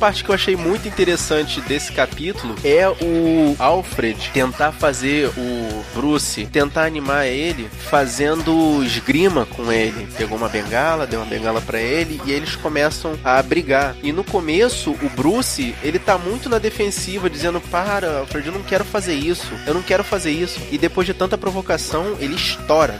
Parte 0.00 0.24
que 0.24 0.30
eu 0.30 0.34
achei 0.34 0.56
muito 0.56 0.88
interessante 0.88 1.60
desse 1.60 1.92
capítulo 1.92 2.54
é 2.64 2.88
o 2.88 3.54
Alfred 3.58 4.30
tentar 4.32 4.72
fazer 4.72 5.28
o 5.36 5.84
Bruce, 5.94 6.46
tentar 6.46 6.84
animar 6.84 7.26
ele 7.26 7.68
fazendo 7.68 8.82
esgrima 8.82 9.44
com 9.44 9.70
ele. 9.70 10.08
Pegou 10.16 10.38
uma 10.38 10.48
bengala, 10.48 11.06
deu 11.06 11.20
uma 11.20 11.28
bengala 11.28 11.60
para 11.60 11.78
ele 11.78 12.18
e 12.24 12.32
eles 12.32 12.56
começam 12.56 13.12
a 13.22 13.42
brigar. 13.42 13.94
E 14.02 14.10
no 14.10 14.24
começo, 14.24 14.92
o 14.92 15.08
Bruce, 15.10 15.74
ele 15.82 15.98
tá 15.98 16.16
muito 16.16 16.48
na 16.48 16.58
defensiva, 16.58 17.28
dizendo: 17.28 17.60
Para, 17.60 18.20
Alfred, 18.20 18.46
eu 18.48 18.54
não 18.54 18.62
quero 18.62 18.86
fazer 18.86 19.14
isso, 19.14 19.52
eu 19.66 19.74
não 19.74 19.82
quero 19.82 20.02
fazer 20.02 20.30
isso. 20.30 20.58
E 20.72 20.78
depois 20.78 21.06
de 21.06 21.12
tanta 21.12 21.36
provocação, 21.36 22.16
ele 22.18 22.36
estoura. 22.36 22.98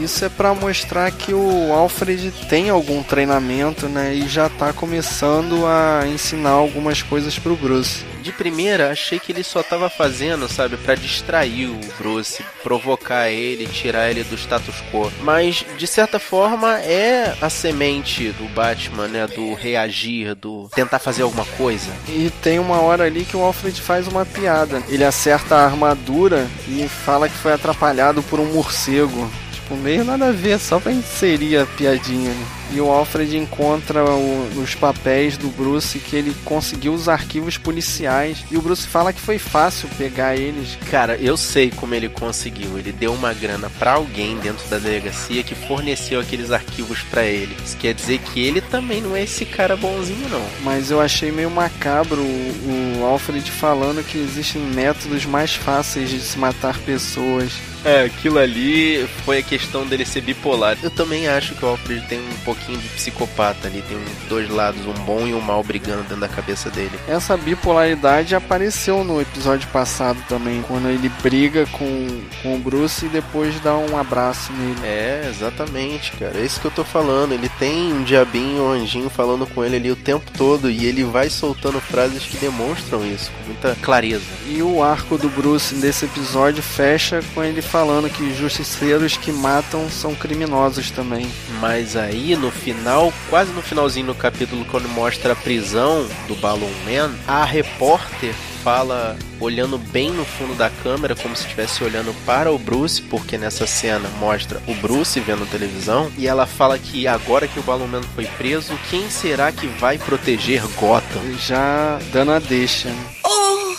Isso 0.00 0.24
é 0.24 0.28
para 0.30 0.54
mostrar 0.54 1.10
que 1.10 1.34
o 1.34 1.72
Alfred 1.72 2.32
tem 2.48 2.70
algum 2.70 3.02
treinamento, 3.02 3.86
né? 3.86 4.14
E 4.14 4.26
já 4.26 4.48
tá 4.48 4.72
começando 4.72 5.66
a 5.66 6.06
ensinar 6.06 6.50
algumas 6.50 7.02
coisas 7.02 7.38
pro 7.38 7.54
Bruce. 7.54 8.02
De 8.22 8.32
primeira, 8.32 8.90
achei 8.90 9.18
que 9.18 9.32
ele 9.32 9.42
só 9.42 9.62
tava 9.62 9.88
fazendo, 9.88 10.48
sabe, 10.48 10.76
para 10.76 10.94
distrair 10.94 11.66
o 11.66 11.80
Bruce, 11.98 12.42
provocar 12.62 13.28
ele, 13.30 13.66
tirar 13.66 14.10
ele 14.10 14.24
do 14.24 14.36
status 14.36 14.74
quo. 14.90 15.10
Mas, 15.22 15.64
de 15.76 15.86
certa 15.86 16.18
forma, 16.18 16.80
é 16.80 17.34
a 17.40 17.50
semente 17.50 18.30
do 18.32 18.48
Batman, 18.54 19.08
né? 19.08 19.26
Do 19.26 19.54
reagir, 19.54 20.34
do 20.34 20.68
tentar 20.74 20.98
fazer 20.98 21.22
alguma 21.22 21.44
coisa. 21.56 21.90
E 22.08 22.30
tem 22.42 22.58
uma 22.58 22.80
hora 22.80 23.04
ali 23.04 23.24
que 23.24 23.36
o 23.36 23.42
Alfred 23.42 23.80
faz 23.80 24.06
uma 24.06 24.24
piada. 24.24 24.82
Ele 24.88 25.04
acerta 25.04 25.56
a 25.56 25.64
armadura 25.64 26.46
e 26.68 26.88
fala 26.88 27.28
que 27.28 27.36
foi 27.36 27.52
atrapalhado 27.52 28.22
por 28.22 28.40
um 28.40 28.52
morcego. 28.52 29.30
Tipo, 29.70 29.76
meio 29.82 30.04
nada 30.04 30.30
a 30.30 30.32
ver, 30.32 30.58
só 30.58 30.80
pra 30.80 30.90
inserir 30.90 31.58
a 31.58 31.64
piadinha, 31.64 32.32
né? 32.32 32.59
E 32.72 32.80
o 32.80 32.90
Alfred 32.90 33.36
encontra 33.36 34.04
o, 34.04 34.60
os 34.62 34.74
papéis 34.74 35.36
do 35.36 35.48
Bruce 35.48 35.98
que 35.98 36.16
ele 36.16 36.34
conseguiu 36.44 36.92
os 36.92 37.08
arquivos 37.08 37.58
policiais. 37.58 38.44
E 38.50 38.56
o 38.56 38.62
Bruce 38.62 38.86
fala 38.86 39.12
que 39.12 39.20
foi 39.20 39.38
fácil 39.38 39.88
pegar 39.98 40.36
eles. 40.36 40.78
Cara, 40.90 41.16
eu 41.16 41.36
sei 41.36 41.70
como 41.70 41.94
ele 41.94 42.08
conseguiu. 42.08 42.78
Ele 42.78 42.92
deu 42.92 43.12
uma 43.12 43.32
grana 43.32 43.70
para 43.78 43.92
alguém 43.92 44.36
dentro 44.38 44.66
da 44.68 44.78
delegacia 44.78 45.42
que 45.42 45.54
forneceu 45.54 46.20
aqueles 46.20 46.50
arquivos 46.50 47.00
para 47.02 47.24
ele. 47.24 47.56
Isso 47.64 47.76
quer 47.76 47.94
dizer 47.94 48.18
que 48.18 48.40
ele 48.40 48.60
também 48.60 49.00
não 49.00 49.16
é 49.16 49.24
esse 49.24 49.44
cara 49.44 49.76
bonzinho, 49.76 50.28
não. 50.28 50.46
Mas 50.62 50.90
eu 50.90 51.00
achei 51.00 51.32
meio 51.32 51.50
macabro 51.50 52.22
o, 52.22 53.00
o 53.00 53.04
Alfred 53.04 53.50
falando 53.50 54.04
que 54.04 54.18
existem 54.18 54.62
métodos 54.62 55.24
mais 55.24 55.54
fáceis 55.54 56.08
de 56.08 56.20
se 56.20 56.38
matar 56.38 56.78
pessoas. 56.78 57.52
É, 57.84 58.04
aquilo 58.04 58.38
ali 58.38 59.06
foi 59.24 59.38
a 59.38 59.42
questão 59.42 59.86
dele 59.86 60.04
ser 60.04 60.20
bipolar. 60.20 60.76
Eu 60.82 60.90
também 60.90 61.28
acho 61.28 61.54
que 61.54 61.64
o 61.64 61.68
Alfred 61.68 62.06
tem 62.06 62.20
um 62.20 62.44
pouquinho 62.60 62.78
de 62.78 62.88
psicopata 62.90 63.66
ali, 63.66 63.82
tem 63.82 63.98
dois 64.28 64.48
lados, 64.48 64.86
um 64.86 64.92
bom 65.04 65.26
e 65.26 65.32
um 65.32 65.40
mal 65.40 65.62
brigando 65.62 66.02
dentro 66.02 66.18
da 66.18 66.28
cabeça 66.28 66.70
dele. 66.70 66.98
Essa 67.08 67.36
bipolaridade 67.36 68.34
apareceu 68.34 69.02
no 69.02 69.20
episódio 69.20 69.68
passado 69.68 70.22
também, 70.28 70.62
quando 70.62 70.88
ele 70.88 71.08
briga 71.22 71.66
com, 71.66 72.20
com 72.42 72.56
o 72.56 72.58
Bruce 72.58 73.06
e 73.06 73.08
depois 73.08 73.58
dá 73.60 73.76
um 73.76 73.96
abraço 73.96 74.52
nele. 74.52 74.80
É, 74.84 75.26
exatamente, 75.28 76.12
cara. 76.12 76.38
É 76.38 76.44
isso 76.44 76.60
que 76.60 76.66
eu 76.66 76.70
tô 76.70 76.84
falando. 76.84 77.32
Ele 77.32 77.48
tem 77.58 77.92
um 77.92 78.02
diabinho, 78.02 78.64
um 78.64 78.70
anjinho 78.70 79.08
falando 79.10 79.46
com 79.46 79.64
ele 79.64 79.76
ali 79.76 79.90
o 79.90 79.96
tempo 79.96 80.30
todo 80.36 80.70
e 80.70 80.84
ele 80.84 81.04
vai 81.04 81.30
soltando 81.30 81.80
frases 81.80 82.24
que 82.24 82.36
demonstram 82.36 83.04
isso 83.06 83.30
com 83.32 83.46
muita 83.46 83.74
clareza. 83.76 84.24
E 84.46 84.62
o 84.62 84.82
arco 84.82 85.16
do 85.16 85.28
Bruce 85.28 85.74
nesse 85.74 86.04
episódio 86.04 86.62
fecha 86.62 87.22
com 87.34 87.42
ele 87.42 87.62
falando 87.62 88.10
que 88.10 88.34
justiceiros 88.34 89.16
que 89.16 89.32
matam 89.32 89.88
são 89.88 90.14
criminosos 90.14 90.90
também. 90.90 91.30
Mas 91.60 91.96
aí 91.96 92.36
no 92.36 92.49
final, 92.50 93.12
quase 93.28 93.52
no 93.52 93.62
finalzinho 93.62 94.06
do 94.06 94.14
capítulo, 94.14 94.64
quando 94.64 94.88
mostra 94.88 95.32
a 95.32 95.36
prisão 95.36 96.06
do 96.26 96.34
Balloon 96.36 96.70
Man, 96.84 97.14
a 97.26 97.44
repórter 97.44 98.34
fala 98.62 99.16
olhando 99.40 99.78
bem 99.78 100.10
no 100.10 100.24
fundo 100.24 100.54
da 100.54 100.68
câmera, 100.68 101.16
como 101.16 101.34
se 101.34 101.44
estivesse 101.44 101.82
olhando 101.82 102.14
para 102.26 102.52
o 102.52 102.58
Bruce, 102.58 103.00
porque 103.00 103.38
nessa 103.38 103.66
cena 103.66 104.08
mostra 104.18 104.60
o 104.66 104.74
Bruce 104.74 105.18
vendo 105.20 105.50
televisão, 105.50 106.12
e 106.18 106.26
ela 106.26 106.46
fala 106.46 106.78
que 106.78 107.06
agora 107.06 107.48
que 107.48 107.58
o 107.58 107.62
Balloon 107.62 107.86
Man 107.86 108.02
foi 108.14 108.26
preso, 108.26 108.78
quem 108.90 109.08
será 109.08 109.50
que 109.50 109.66
vai 109.66 109.96
proteger 109.96 110.62
Gotham? 110.76 111.22
Já 111.38 111.98
dando 112.12 112.32
a 112.32 112.38
deixa. 112.38 112.88
né? 112.88 113.04
Oh! 113.24 113.74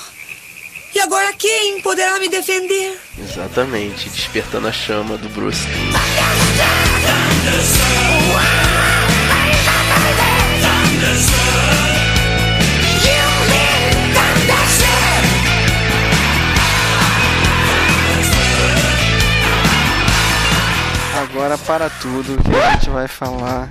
E 0.93 0.99
agora 0.99 1.31
quem 1.33 1.81
poderá 1.81 2.19
me 2.19 2.27
defender? 2.27 2.99
Exatamente, 3.17 4.09
despertando 4.09 4.67
a 4.67 4.71
chama 4.71 5.15
do 5.17 5.29
Bruce. 5.29 5.67
Agora 21.21 21.57
para 21.57 21.89
tudo 21.89 22.37
que 22.43 22.55
a 22.55 22.71
gente 22.71 22.89
vai 22.89 23.07
falar 23.07 23.69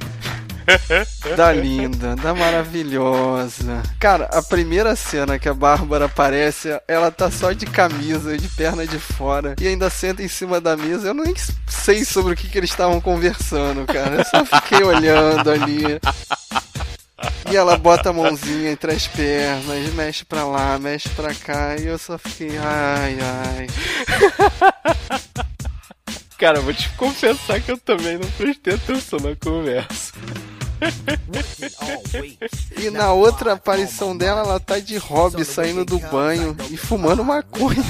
da 1.37 1.53
linda, 1.53 2.17
da 2.17 2.35
maravilhosa. 2.35 3.83
Cara, 3.99 4.27
a 4.33 4.43
primeira 4.43 4.95
cena 4.97 5.39
que 5.39 5.49
a 5.49 5.55
Bárbara 5.55 6.07
aparece, 6.07 6.69
ela 6.87 7.11
tá 7.11 7.31
só 7.31 7.53
de 7.53 7.67
camisa, 7.67 8.37
de 8.37 8.49
perna 8.49 8.87
de 8.87 8.99
fora, 8.99 9.55
e 9.61 9.67
ainda 9.67 9.91
senta 9.91 10.23
em 10.23 10.29
cima 10.29 10.61
da 10.61 10.77
mesa. 10.77 11.09
Eu 11.09 11.15
nem 11.15 11.35
sei 11.67 12.05
sobre 12.05 12.33
o 12.35 12.37
que, 12.37 12.49
que 12.49 12.59
eles 12.59 12.71
estavam 12.71 13.01
conversando, 13.01 13.87
cara. 13.87 14.17
Eu 14.17 14.25
só 14.25 14.45
fiquei 14.45 14.83
olhando 14.83 15.51
ali. 15.51 16.01
E 17.51 17.57
ela 17.57 17.77
bota 17.77 18.11
a 18.11 18.13
mãozinha 18.13 18.71
entre 18.71 18.93
as 18.93 19.07
pernas, 19.07 19.93
mexe 19.95 20.25
pra 20.25 20.45
lá, 20.45 20.79
mexe 20.79 21.09
pra 21.11 21.35
cá, 21.35 21.77
e 21.77 21.87
eu 21.87 21.99
só 21.99 22.17
fiquei, 22.17 22.57
ai, 22.57 23.19
ai. 23.21 23.67
Cara, 26.39 26.61
vou 26.61 26.73
te 26.73 26.89
confessar 26.91 27.61
que 27.61 27.71
eu 27.71 27.77
também 27.77 28.17
não 28.17 28.31
prestei 28.31 28.75
atenção 28.75 29.19
na 29.19 29.37
conversa. 29.37 30.13
E 32.77 32.91
na 32.91 33.13
outra 33.13 33.53
aparição 33.53 34.17
dela, 34.17 34.41
ela 34.41 34.61
tá 34.61 34.79
de 34.79 34.97
hobby, 34.97 35.45
saindo 35.45 35.85
do 35.85 35.99
banho 35.99 36.57
e 36.71 36.77
fumando 36.77 37.25
maconha. 37.25 37.83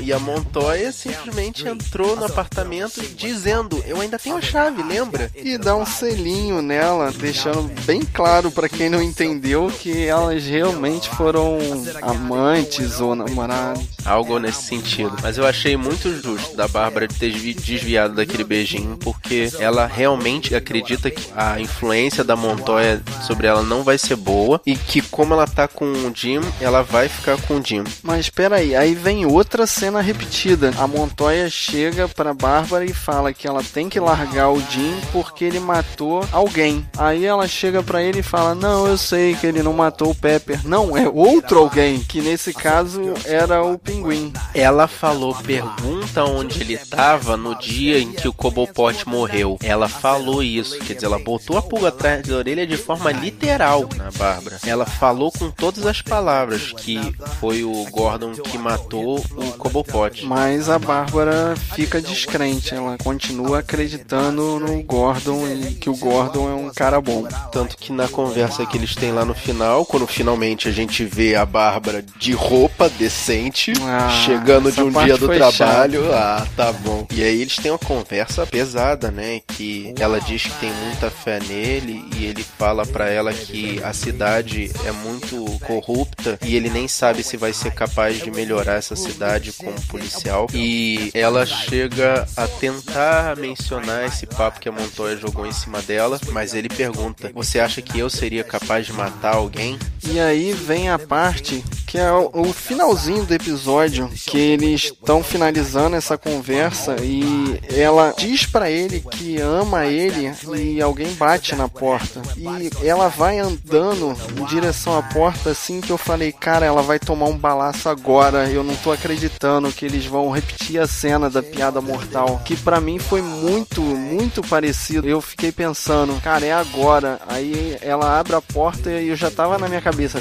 E 0.00 0.12
a 0.12 0.18
Montoya 0.18 0.90
simplesmente 0.92 1.66
entrou 1.66 2.16
no 2.16 2.24
apartamento 2.24 3.00
dizendo: 3.16 3.82
Eu 3.86 4.00
ainda 4.00 4.18
tenho 4.18 4.36
a 4.36 4.40
chave, 4.42 4.82
lembra? 4.82 5.30
E 5.34 5.56
dá 5.56 5.76
um 5.76 5.86
selinho 5.86 6.60
nela, 6.60 7.12
deixando 7.12 7.70
bem 7.84 8.00
claro 8.02 8.50
pra 8.50 8.68
quem 8.68 8.88
não 8.90 9.02
entendeu 9.02 9.70
que 9.80 10.06
elas 10.06 10.44
realmente 10.44 11.08
foram 11.10 11.58
amantes 12.00 13.00
ou 13.00 13.14
namorados. 13.14 13.86
Algo 14.04 14.38
nesse 14.38 14.62
sentido. 14.62 15.16
Mas 15.22 15.38
eu 15.38 15.46
achei 15.46 15.76
muito 15.76 16.12
justo 16.20 16.56
da 16.56 16.66
Bárbara 16.66 17.06
de 17.06 17.14
ter 17.14 17.30
desvi- 17.32 17.54
desviado 17.54 18.14
daquele 18.14 18.42
beijinho, 18.44 18.96
porque 18.98 19.50
ela 19.58 19.86
realmente 19.86 20.54
acredita 20.54 21.10
que 21.10 21.28
a 21.36 21.60
influência 21.60 22.24
da 22.24 22.31
Montoya 22.36 23.02
sobre 23.22 23.46
ela 23.46 23.62
não 23.62 23.82
vai 23.82 23.98
ser 23.98 24.16
boa 24.16 24.60
e 24.66 24.76
que 24.76 25.00
como 25.00 25.34
ela 25.34 25.46
tá 25.46 25.68
com 25.68 25.84
o 25.84 26.12
Jim, 26.14 26.40
ela 26.60 26.82
vai 26.82 27.08
ficar 27.08 27.40
com 27.42 27.58
o 27.58 27.64
Jim. 27.64 27.84
Mas 28.02 28.20
espera 28.20 28.56
aí, 28.56 28.74
aí 28.74 28.94
vem 28.94 29.26
outra 29.26 29.66
cena 29.66 30.00
repetida. 30.00 30.72
A 30.78 30.86
Montoya 30.86 31.48
chega 31.50 32.08
pra 32.08 32.34
Bárbara 32.34 32.84
e 32.84 32.92
fala 32.92 33.32
que 33.32 33.46
ela 33.46 33.62
tem 33.62 33.88
que 33.88 34.00
largar 34.00 34.50
o 34.50 34.60
Jim 34.70 34.94
porque 35.12 35.44
ele 35.44 35.60
matou 35.60 36.24
alguém. 36.32 36.86
Aí 36.96 37.24
ela 37.24 37.46
chega 37.46 37.82
pra 37.82 38.02
ele 38.02 38.20
e 38.20 38.22
fala: 38.22 38.54
"Não, 38.54 38.86
eu 38.86 38.98
sei 38.98 39.34
que 39.34 39.46
ele 39.46 39.62
não 39.62 39.72
matou 39.72 40.10
o 40.10 40.14
Pepper. 40.14 40.60
Não, 40.64 40.96
é 40.96 41.08
outro 41.08 41.58
alguém, 41.58 42.00
que 42.00 42.20
nesse 42.20 42.52
caso 42.52 43.14
era 43.24 43.62
o 43.62 43.78
Pinguim." 43.78 44.32
Ela 44.54 44.86
falou: 44.86 45.34
"Pergunta 45.34 46.24
onde 46.24 46.60
ele 46.60 46.76
tava 46.76 47.36
no 47.36 47.58
dia 47.58 47.98
em 47.98 48.12
que 48.12 48.28
o 48.28 48.32
Cobblepot 48.32 49.08
morreu." 49.08 49.58
Ela 49.62 49.88
falou 49.88 50.42
isso, 50.42 50.78
quer 50.78 50.94
dizer, 50.94 51.06
ela 51.06 51.18
botou 51.18 51.56
a 51.56 51.62
pulga 51.62 51.88
atrás 51.88 52.21
da 52.22 52.36
orelha 52.36 52.66
de 52.66 52.76
forma 52.76 53.10
literal 53.12 53.88
na 53.96 54.10
Bárbara. 54.10 54.58
Ela 54.66 54.86
falou 54.86 55.30
com 55.32 55.50
todas 55.50 55.86
as 55.86 56.00
palavras 56.02 56.72
que 56.72 57.14
foi 57.40 57.64
o 57.64 57.84
Gordon 57.90 58.32
que 58.32 58.56
matou 58.58 59.18
o 59.18 59.52
Cobblepot. 59.58 60.24
Mas 60.26 60.68
a 60.68 60.78
Bárbara 60.78 61.54
fica 61.74 62.00
descrente, 62.00 62.74
ela 62.74 62.96
continua 62.98 63.60
acreditando 63.60 64.58
no 64.58 64.82
Gordon 64.82 65.46
e 65.48 65.74
que 65.74 65.90
o 65.90 65.96
Gordon 65.96 66.48
é 66.50 66.54
um 66.54 66.70
cara 66.70 67.00
bom. 67.00 67.26
Tanto 67.50 67.76
que 67.76 67.92
na 67.92 68.08
conversa 68.08 68.64
que 68.66 68.76
eles 68.76 68.94
têm 68.94 69.12
lá 69.12 69.24
no 69.24 69.34
final, 69.34 69.84
quando 69.84 70.06
finalmente 70.06 70.68
a 70.68 70.72
gente 70.72 71.04
vê 71.04 71.34
a 71.34 71.44
Bárbara 71.44 72.04
de 72.18 72.32
roupa 72.32 72.88
decente, 72.88 73.72
Ah, 73.82 74.08
chegando 74.24 74.70
de 74.70 74.82
um 74.82 74.90
dia 74.90 75.16
do 75.16 75.26
trabalho, 75.28 76.12
ah, 76.12 76.46
tá 76.56 76.72
bom. 76.72 77.06
E 77.10 77.22
aí 77.22 77.40
eles 77.42 77.56
têm 77.56 77.70
uma 77.70 77.78
conversa 77.78 78.46
pesada, 78.46 79.10
né? 79.10 79.40
Que 79.46 79.94
ela 79.98 80.20
diz 80.20 80.42
que 80.44 80.52
tem 80.60 80.72
muita 80.84 81.10
fé 81.10 81.38
nele 81.48 82.04
e 82.16 82.24
ele 82.26 82.42
fala 82.42 82.86
pra 82.86 83.08
ela 83.08 83.32
que 83.32 83.82
a 83.82 83.92
cidade 83.92 84.70
é 84.84 84.92
muito 84.92 85.44
corrupta 85.60 86.38
e 86.44 86.56
ele 86.56 86.70
nem 86.70 86.88
sabe 86.88 87.22
se 87.22 87.36
vai 87.36 87.52
ser 87.52 87.72
capaz 87.72 88.18
de 88.18 88.30
melhorar 88.30 88.74
essa 88.74 88.96
cidade 88.96 89.52
como 89.52 89.80
policial. 89.82 90.46
E 90.54 91.10
ela 91.14 91.44
chega 91.46 92.26
a 92.36 92.46
tentar 92.46 93.36
mencionar 93.36 94.06
esse 94.06 94.26
papo 94.26 94.60
que 94.60 94.68
a 94.68 94.72
Montoya 94.72 95.16
jogou 95.16 95.46
em 95.46 95.52
cima 95.52 95.80
dela, 95.82 96.20
mas 96.30 96.54
ele 96.54 96.68
pergunta: 96.68 97.30
Você 97.34 97.60
acha 97.60 97.82
que 97.82 97.98
eu 97.98 98.08
seria 98.08 98.44
capaz 98.44 98.86
de 98.86 98.92
matar 98.92 99.34
alguém? 99.34 99.78
E 100.04 100.18
aí 100.18 100.52
vem 100.52 100.90
a 100.90 100.98
parte 100.98 101.62
que 101.92 101.98
é 101.98 102.10
o, 102.10 102.52
finalzinho 102.54 103.26
do 103.26 103.34
episódio, 103.34 104.08
que 104.08 104.38
eles 104.38 104.84
estão 104.84 105.22
finalizando 105.22 105.94
essa 105.94 106.16
conversa 106.16 106.96
e 107.02 107.60
ela 107.68 108.14
diz 108.16 108.46
pra 108.46 108.70
ele 108.70 109.00
que 109.00 109.38
ama 109.38 109.84
ele 109.84 110.32
e 110.56 110.80
alguém 110.80 111.12
bate 111.12 111.54
na 111.54 111.68
porta. 111.68 112.01
E 112.36 112.86
ela 112.86 113.08
vai 113.08 113.38
andando 113.38 114.14
em 114.36 114.44
direção 114.46 114.96
à 114.98 115.02
porta 115.02 115.50
assim 115.50 115.80
que 115.80 115.90
eu 115.90 115.98
falei, 115.98 116.32
cara, 116.32 116.66
ela 116.66 116.82
vai 116.82 116.98
tomar 116.98 117.26
um 117.26 117.36
balaço 117.36 117.88
agora. 117.88 118.50
Eu 118.50 118.62
não 118.64 118.74
tô 118.76 118.92
acreditando 118.92 119.72
que 119.72 119.84
eles 119.84 120.06
vão 120.06 120.30
repetir 120.30 120.80
a 120.80 120.86
cena 120.86 121.30
da 121.30 121.42
piada 121.42 121.80
mortal, 121.80 122.40
que 122.44 122.56
pra 122.56 122.80
mim 122.80 122.98
foi 122.98 123.22
muito, 123.22 123.80
muito 123.80 124.42
parecido. 124.42 125.08
Eu 125.08 125.20
fiquei 125.20 125.52
pensando, 125.52 126.20
cara, 126.20 126.44
é 126.44 126.52
agora. 126.52 127.20
Aí 127.28 127.76
ela 127.80 128.18
abre 128.18 128.34
a 128.34 128.40
porta 128.42 128.90
e 128.90 129.08
eu 129.08 129.16
já 129.16 129.30
tava 129.30 129.58
na 129.58 129.68
minha 129.68 129.80
cabeça. 129.80 130.20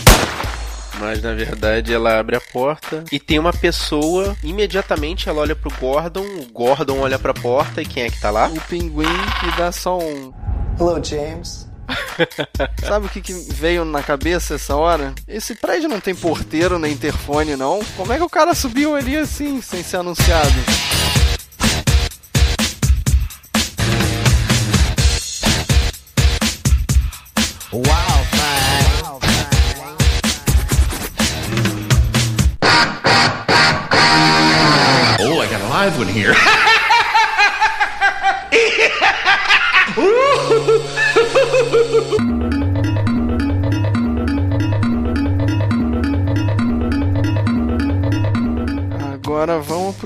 Mas 1.00 1.22
na 1.22 1.34
verdade 1.34 1.92
ela 1.92 2.20
abre 2.20 2.36
a 2.36 2.42
porta 2.42 3.04
e 3.12 3.20
tem 3.20 3.40
uma 3.40 3.54
pessoa. 3.54 4.36
Imediatamente 4.44 5.28
ela 5.28 5.42
olha 5.42 5.56
pro 5.56 5.72
Gordon, 5.80 6.22
o 6.22 6.46
Gordon 6.54 7.00
olha 7.00 7.18
pra 7.18 7.34
porta 7.34 7.82
e 7.82 7.86
quem 7.86 8.04
é 8.04 8.10
que 8.10 8.20
tá 8.20 8.30
lá? 8.30 8.48
O 8.48 8.62
pinguim 8.62 9.06
que 9.40 9.58
dá 9.58 9.72
só 9.72 9.98
um. 9.98 10.32
Hello, 10.80 11.04
James. 11.04 11.71
Sabe 12.88 13.06
o 13.06 13.10
que, 13.10 13.22
que 13.22 13.34
veio 13.34 13.86
na 13.86 14.04
cabeça 14.04 14.56
essa 14.56 14.76
hora? 14.76 15.14
Esse 15.28 15.56
prédio 15.56 15.90
não 15.90 16.00
tem 16.00 16.16
porteiro 16.16 16.80
nem 16.80 16.94
interfone, 16.94 17.56
não. 17.56 17.80
Como 17.96 18.12
é 18.12 18.18
que 18.18 18.24
o 18.24 18.30
cara 18.30 18.54
subiu 18.54 18.96
ali 18.96 19.18
assim, 19.18 19.62
sem 19.62 19.84
ser 19.84 19.98
anunciado? 19.98 21.01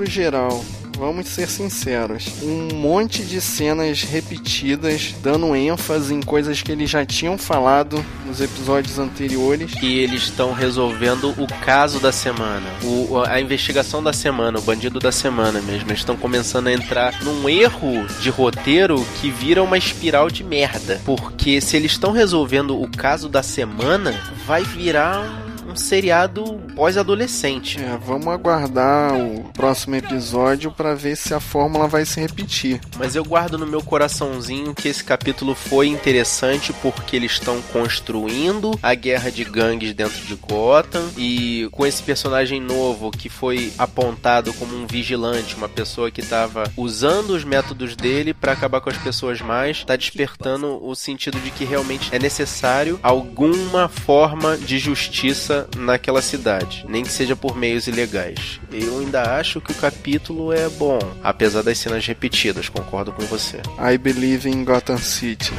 Geral. 0.05 0.63
Vamos 0.97 1.27
ser 1.27 1.49
sinceros. 1.49 2.27
Um 2.41 2.73
monte 2.73 3.23
de 3.23 3.41
cenas 3.41 4.01
repetidas, 4.01 5.13
dando 5.21 5.55
ênfase 5.55 6.13
em 6.13 6.21
coisas 6.21 6.61
que 6.61 6.71
eles 6.71 6.89
já 6.89 7.05
tinham 7.05 7.37
falado 7.37 8.03
nos 8.25 8.39
episódios 8.39 8.97
anteriores. 8.97 9.73
Que 9.73 9.99
eles 9.99 10.23
estão 10.23 10.53
resolvendo 10.53 11.29
o 11.37 11.47
caso 11.65 11.99
da 11.99 12.11
semana, 12.11 12.65
o, 12.81 13.21
a 13.25 13.41
investigação 13.41 14.01
da 14.01 14.13
semana, 14.13 14.57
o 14.57 14.61
bandido 14.61 14.99
da 14.99 15.11
semana 15.11 15.61
mesmo. 15.61 15.89
Eles 15.89 15.99
estão 15.99 16.15
começando 16.15 16.67
a 16.67 16.73
entrar 16.73 17.21
num 17.23 17.49
erro 17.49 18.05
de 18.21 18.29
roteiro 18.29 19.05
que 19.19 19.29
vira 19.29 19.61
uma 19.61 19.77
espiral 19.77 20.29
de 20.29 20.43
merda. 20.43 21.01
Porque 21.03 21.59
se 21.59 21.75
eles 21.75 21.91
estão 21.91 22.11
resolvendo 22.11 22.81
o 22.81 22.89
caso 22.89 23.27
da 23.27 23.43
semana, 23.43 24.13
vai 24.45 24.63
virar 24.63 25.44
um 25.44 25.44
um 25.75 25.77
seriado 25.77 26.57
pós-adolescente. 26.73 27.83
É, 27.83 27.97
vamos 27.97 28.27
aguardar 28.29 29.13
o 29.13 29.43
próximo 29.51 29.95
episódio 29.95 30.71
para 30.71 30.95
ver 30.95 31.17
se 31.17 31.33
a 31.33 31.39
fórmula 31.41 31.85
vai 31.85 32.05
se 32.05 32.17
repetir. 32.19 32.79
Mas 32.97 33.13
eu 33.13 33.25
guardo 33.25 33.57
no 33.57 33.67
meu 33.67 33.83
coraçãozinho 33.83 34.73
que 34.73 34.87
esse 34.87 35.03
capítulo 35.03 35.53
foi 35.53 35.87
interessante 35.87 36.71
porque 36.81 37.17
eles 37.17 37.33
estão 37.33 37.61
construindo 37.73 38.79
a 38.81 38.95
guerra 38.95 39.29
de 39.29 39.43
gangues 39.43 39.93
dentro 39.93 40.17
de 40.25 40.35
Gotham 40.35 41.09
e 41.17 41.67
com 41.73 41.85
esse 41.85 42.01
personagem 42.01 42.61
novo 42.61 43.11
que 43.11 43.27
foi 43.27 43.73
apontado 43.77 44.53
como 44.53 44.77
um 44.77 44.87
vigilante, 44.87 45.57
uma 45.57 45.67
pessoa 45.67 46.09
que 46.09 46.21
estava 46.21 46.71
usando 46.77 47.31
os 47.31 47.43
métodos 47.43 47.97
dele 47.97 48.33
para 48.33 48.53
acabar 48.53 48.79
com 48.79 48.89
as 48.89 48.97
pessoas 48.97 49.41
mais, 49.41 49.77
está 49.77 49.97
despertando 49.97 50.79
o 50.81 50.95
sentido 50.95 51.37
de 51.41 51.51
que 51.51 51.65
realmente 51.65 52.15
é 52.15 52.19
necessário 52.19 52.97
alguma 53.03 53.89
forma 53.89 54.57
de 54.57 54.79
justiça 54.79 55.64
naquela 55.77 56.21
cidade, 56.21 56.85
nem 56.87 57.03
que 57.03 57.11
seja 57.11 57.35
por 57.35 57.55
meios 57.55 57.87
ilegais. 57.87 58.59
Eu 58.71 58.99
ainda 58.99 59.37
acho 59.37 59.61
que 59.61 59.71
o 59.71 59.75
capítulo 59.75 60.51
é 60.51 60.69
bom, 60.69 60.99
apesar 61.23 61.61
das 61.61 61.77
cenas 61.77 62.05
repetidas, 62.05 62.69
concordo 62.69 63.11
com 63.11 63.23
você. 63.23 63.57
I 63.79 63.97
believe 63.97 64.49
in 64.49 64.63
Gotham 64.63 64.97
City. 64.97 65.51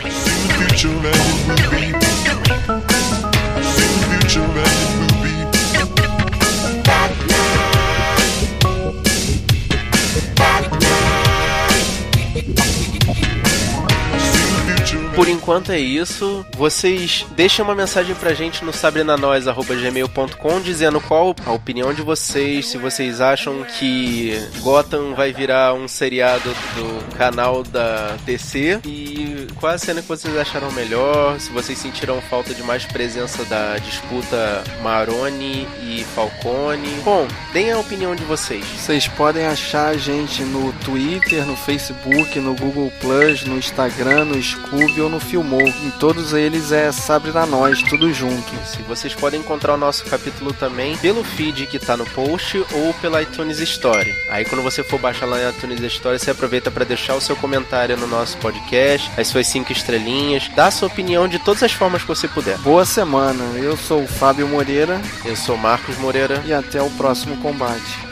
Por 15.17 15.29
enquanto 15.31 15.73
é 15.73 15.81
isso. 15.81 16.45
Vocês 16.55 17.25
deixem 17.35 17.65
uma 17.65 17.75
mensagem 17.75 18.15
pra 18.15 18.35
gente 18.35 18.63
no 18.63 18.71
sabrinanois.gmail.com 18.71 20.61
dizendo 20.61 21.01
qual 21.01 21.35
a 21.47 21.53
opinião 21.53 21.95
de 21.95 22.03
vocês, 22.03 22.69
se 22.69 22.77
vocês 22.77 23.19
acham 23.19 23.65
que 23.65 24.39
Gotham 24.61 25.15
vai 25.15 25.33
virar 25.33 25.73
um 25.73 25.89
seriado 25.89 26.51
do 26.51 27.17
canal 27.17 27.63
da 27.63 28.15
DC 28.27 28.81
e 28.85 29.36
qual 29.59 29.73
a 29.73 29.79
cena 29.79 30.03
que 30.03 30.09
vocês 30.09 30.37
acharam 30.37 30.71
melhor, 30.73 31.41
se 31.41 31.51
vocês 31.51 31.79
sentiram 31.79 32.21
falta 32.21 32.55
de 32.55 32.63
mais 32.63 32.85
presença 32.85 33.45
da 33.45 33.79
disputa 33.79 34.63
Maroni 34.83 35.67
e 35.83 36.05
Falcone. 36.15 36.89
Bom, 37.05 37.27
deem 37.53 37.73
a 37.73 37.79
opinião 37.79 38.15
de 38.15 38.25
vocês. 38.25 38.65
Vocês 38.65 39.09
podem 39.09 39.47
achar 39.47 39.89
a 39.89 39.97
gente 39.97 40.43
no 40.43 40.73
Twitter, 40.85 41.45
no 41.47 41.57
Facebook, 41.57 42.39
no 42.39 42.55
Google 42.55 42.93
Plus, 43.01 43.45
no 43.45 43.57
Instagram, 43.57 44.27
no 44.27 44.43
Scooby 44.43 45.01
ou 45.01 45.09
no 45.09 45.21
Filmou. 45.21 45.67
Em 45.67 45.91
todos 45.99 46.33
eles 46.33 46.73
é 46.73 46.93
Sabrina 46.93 47.47
Nós, 47.47 47.83
tudo 47.83 48.13
junto. 48.13 48.53
Se 48.67 48.83
vocês 48.83 49.15
podem 49.15 49.41
encontrar 49.41 49.75
o 49.75 49.79
nosso 49.79 50.05
capítulo 50.05 50.53
também 50.53 50.97
pelo 50.99 51.25
feed 51.25 51.67
que 51.67 51.79
tá 51.79 51.97
no 51.97 52.07
post 52.11 52.59
ou 52.73 52.95
pela 52.95 53.23
iTunes 53.23 53.59
Story. 53.61 54.13
Aí 54.31 54.45
quando 54.45 54.63
você 54.63 54.83
for 54.83 54.99
baixar 55.01 55.27
lá 55.27 55.39
na 55.39 55.51
iTunes 55.51 55.81
Story, 55.81 56.19
você 56.19 56.31
aproveita 56.31 56.71
para 56.71 56.85
deixar 56.85 57.15
o 57.15 57.21
seu 57.21 57.37
comentário 57.37 57.97
no 57.97 58.07
nosso 58.07 58.37
podcast, 58.39 59.11
as 59.17 59.27
suas 59.29 59.46
cinco 59.47 59.73
estrelinhas, 59.73 60.49
dá 60.55 60.71
sua 60.71 60.89
opinião 60.89 61.27
de 61.29 61.39
todas 61.39 61.63
as 61.63 61.73
formas 61.73 62.03
que 62.03 62.09
você 62.09 62.29
puder. 62.29 62.59
Boa 62.59 62.85
semana, 62.85 63.45
eu 63.59 63.77
sou 63.77 64.03
o 64.03 64.09
Fábio 64.09 64.49
Moreira. 64.49 65.01
Eu 65.25 65.37
sou 65.37 65.57
Marcos 65.57 65.97
Moreira. 65.99 66.43
E 66.47 66.53
até 66.53 66.83
o 66.83 66.91
próximo 66.91 67.37
combate. 67.39 68.07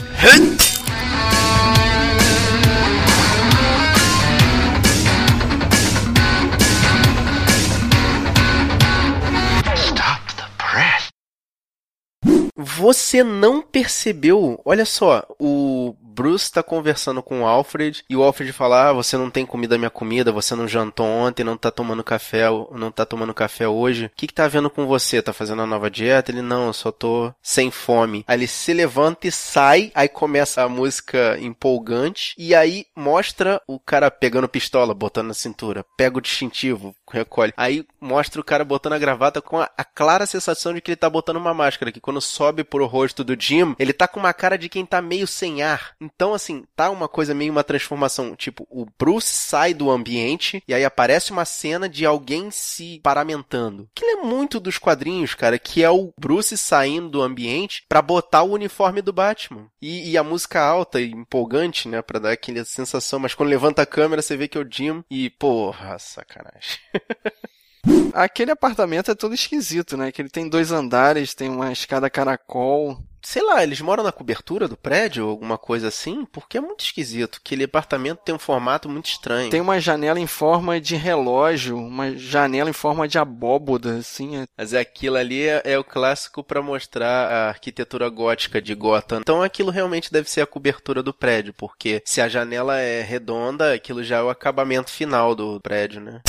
você 12.85 13.25
não 13.25 13.63
percebeu. 13.63 14.61
Olha 14.65 14.85
só, 14.85 15.25
o 15.39 15.95
Bruce 16.15 16.53
tá 16.53 16.63
conversando 16.63 17.21
com 17.21 17.43
o 17.43 17.47
Alfred 17.47 18.05
e 18.09 18.17
o 18.17 18.23
Alfred 18.23 18.53
fala: 18.53 18.91
ah, 18.91 18.93
você 18.93 19.17
não 19.17 19.31
tem 19.31 19.45
comida 19.45 19.77
minha 19.77 19.91
comida, 19.91 20.31
você 20.31 20.55
não 20.55 20.69
jantou 20.69 21.07
ontem, 21.07 21.43
não 21.43 21.57
tá 21.57 21.73
tomando 21.73 22.05
café, 22.05 22.45
não 22.71 22.93
tá 22.93 23.05
tomando 23.05 23.35
café 23.35 23.67
hoje. 23.67 24.07
O 24.07 24.11
que 24.15 24.29
que 24.29 24.35
tá 24.35 24.45
havendo 24.45 24.71
com 24.71 24.87
você? 24.87 25.21
Tá 25.21 25.33
fazendo 25.33 25.63
a 25.63 25.67
nova 25.67 25.91
dieta? 25.91 26.31
Ele, 26.31 26.41
não, 26.41 26.69
eu 26.69 26.73
só 26.73 26.93
tô 26.93 27.33
sem 27.43 27.71
fome. 27.71 28.25
Aí 28.29 28.39
ele 28.39 28.47
se 28.47 28.73
levanta 28.73 29.27
e 29.27 29.33
sai, 29.33 29.91
aí 29.95 30.09
começa 30.09 30.63
a 30.63 30.69
música 30.69 31.37
empolgante 31.41 32.35
e 32.39 32.55
aí 32.55 32.87
mostra 32.95 33.61
o 33.67 33.81
cara 33.81 34.11
pegando 34.11 34.49
pistola, 34.49 34.95
botando 34.95 35.29
na 35.29 35.35
cintura, 35.35 35.85
pega 35.97 36.19
o 36.19 36.21
distintivo, 36.21 36.95
recolhe. 37.15 37.53
Aí 37.57 37.87
mostra 38.01 38.41
o 38.41 38.45
cara 38.45 38.65
botando 38.65 38.95
a 38.95 38.99
gravata 38.99 39.41
com 39.41 39.59
a, 39.59 39.71
a 39.77 39.85
clara 39.85 40.27
sensação 40.27 40.75
de 40.75 40.81
que 40.81 40.91
ele 40.91 40.97
tá 40.97 41.09
botando 41.09 41.37
uma 41.37 41.55
máscara, 41.55 41.93
que 41.93 42.01
quando 42.01 42.21
sobe 42.21 42.65
pro 42.65 42.87
rosto 42.87 43.25
do 43.25 43.41
Jim, 43.41 43.75
ele 43.79 43.93
tá 43.93 44.07
com 44.07 44.21
uma 44.21 44.33
cara 44.33 44.59
de 44.59 44.69
quem 44.69 44.85
tá 44.85 45.01
meio 45.01 45.27
sem 45.27 45.63
ar. 45.63 45.95
Então, 46.01 46.35
assim, 46.35 46.65
tá 46.77 46.91
uma 46.91 47.09
coisa 47.09 47.35
meio 47.35 47.53
uma 47.53 47.65
transformação. 47.65 48.35
Tipo, 48.37 48.67
o 48.71 48.87
Bruce 48.99 49.33
sai 49.33 49.73
do 49.73 49.91
ambiente 49.91 50.63
e 50.67 50.75
aí 50.75 50.85
aparece 50.85 51.31
uma 51.31 51.45
cena 51.45 51.89
de 51.89 52.05
alguém 52.05 52.51
se 52.51 53.01
paramentando. 53.03 53.89
Que 53.95 54.05
é 54.05 54.17
muito 54.17 54.59
dos 54.59 54.79
quadrinhos, 54.79 55.35
cara, 55.35 55.59
que 55.59 55.83
é 55.83 55.91
o 55.91 56.13
Bruce 56.19 56.57
saindo 56.59 57.09
do 57.09 57.23
ambiente 57.23 57.85
para 57.89 58.03
botar 58.03 58.43
o 58.43 58.53
uniforme 58.53 59.01
do 59.01 59.13
Batman. 59.13 59.67
E, 59.81 60.11
e, 60.11 60.19
a 60.19 60.25
música 60.25 60.61
alta 60.61 61.01
e 61.01 61.11
empolgante, 61.11 61.89
né, 61.89 62.03
pra 62.03 62.19
dar 62.19 62.33
aquela 62.33 62.65
sensação. 62.65 63.19
Mas 63.19 63.35
quando 63.35 63.49
levanta 63.49 63.83
a 63.83 63.87
câmera, 63.87 64.23
você 64.23 64.37
vê 64.37 64.49
que 64.49 64.59
é 64.59 64.61
o 64.61 64.69
Jim 64.69 65.05
e, 65.11 65.31
porra, 65.31 65.99
sacanagem. 65.99 66.79
Aquele 68.15 68.51
apartamento 68.51 69.11
é 69.11 69.15
todo 69.15 69.35
esquisito, 69.35 69.97
né? 69.97 70.11
Que 70.11 70.23
ele 70.23 70.31
tem 70.31 70.49
dois 70.49 70.73
andares, 70.73 71.35
tem 71.35 71.49
uma 71.49 71.73
escada 71.73 72.09
caracol 72.09 72.99
sei 73.25 73.43
lá, 73.43 73.63
eles 73.63 73.81
moram 73.81 74.05
na 74.05 74.13
cobertura 74.13 74.69
do 74.69 74.77
prédio 74.77 75.25
ou 75.25 75.31
alguma 75.31 75.59
coisa 75.59 75.89
assim? 75.89 76.25
Porque 76.27 76.59
é 76.59 76.61
muito 76.61 76.85
esquisito. 76.85 77.41
Aquele 77.43 77.65
apartamento 77.65 78.21
tem 78.25 78.35
um 78.35 78.39
formato 78.39 78.89
muito 78.89 79.07
estranho. 79.07 79.51
Tem 79.51 79.61
uma 79.61 79.81
janela 79.81 80.21
em 80.21 80.27
forma 80.27 80.81
de 80.81 80.95
relógio, 80.95 81.77
uma 81.77 82.17
janela 82.17 82.71
em 82.71 82.75
forma 82.75 83.09
de 83.09 83.19
abóboda, 83.19 83.97
assim. 83.97 84.37
É... 84.37 84.45
Mas 84.57 84.73
é 84.73 84.81
aquilo 84.81 85.17
ali 85.17 85.49
é, 85.49 85.63
é 85.65 85.79
o 85.79 85.85
clássico 85.85 86.45
para 86.45 86.63
mostrar 86.63 87.33
a 87.33 87.49
arquitetura 87.49 88.09
gótica 88.09 88.61
de 88.61 88.75
Gotham. 88.75 89.21
Então 89.21 89.43
aquilo 89.43 89.71
realmente 89.71 90.13
deve 90.13 90.31
ser 90.31 90.43
a 90.43 90.47
cobertura 90.47 91.03
do 91.03 91.15
prédio, 91.15 91.55
porque 91.55 92.03
se 92.05 92.21
a 92.21 92.29
janela 92.29 92.79
é 92.79 93.01
redonda, 93.01 93.73
aquilo 93.73 94.05
já 94.05 94.19
é 94.19 94.23
o 94.23 94.29
acabamento 94.29 94.91
final 94.91 95.35
do 95.35 95.61
prédio, 95.61 96.01
né? 96.01 96.21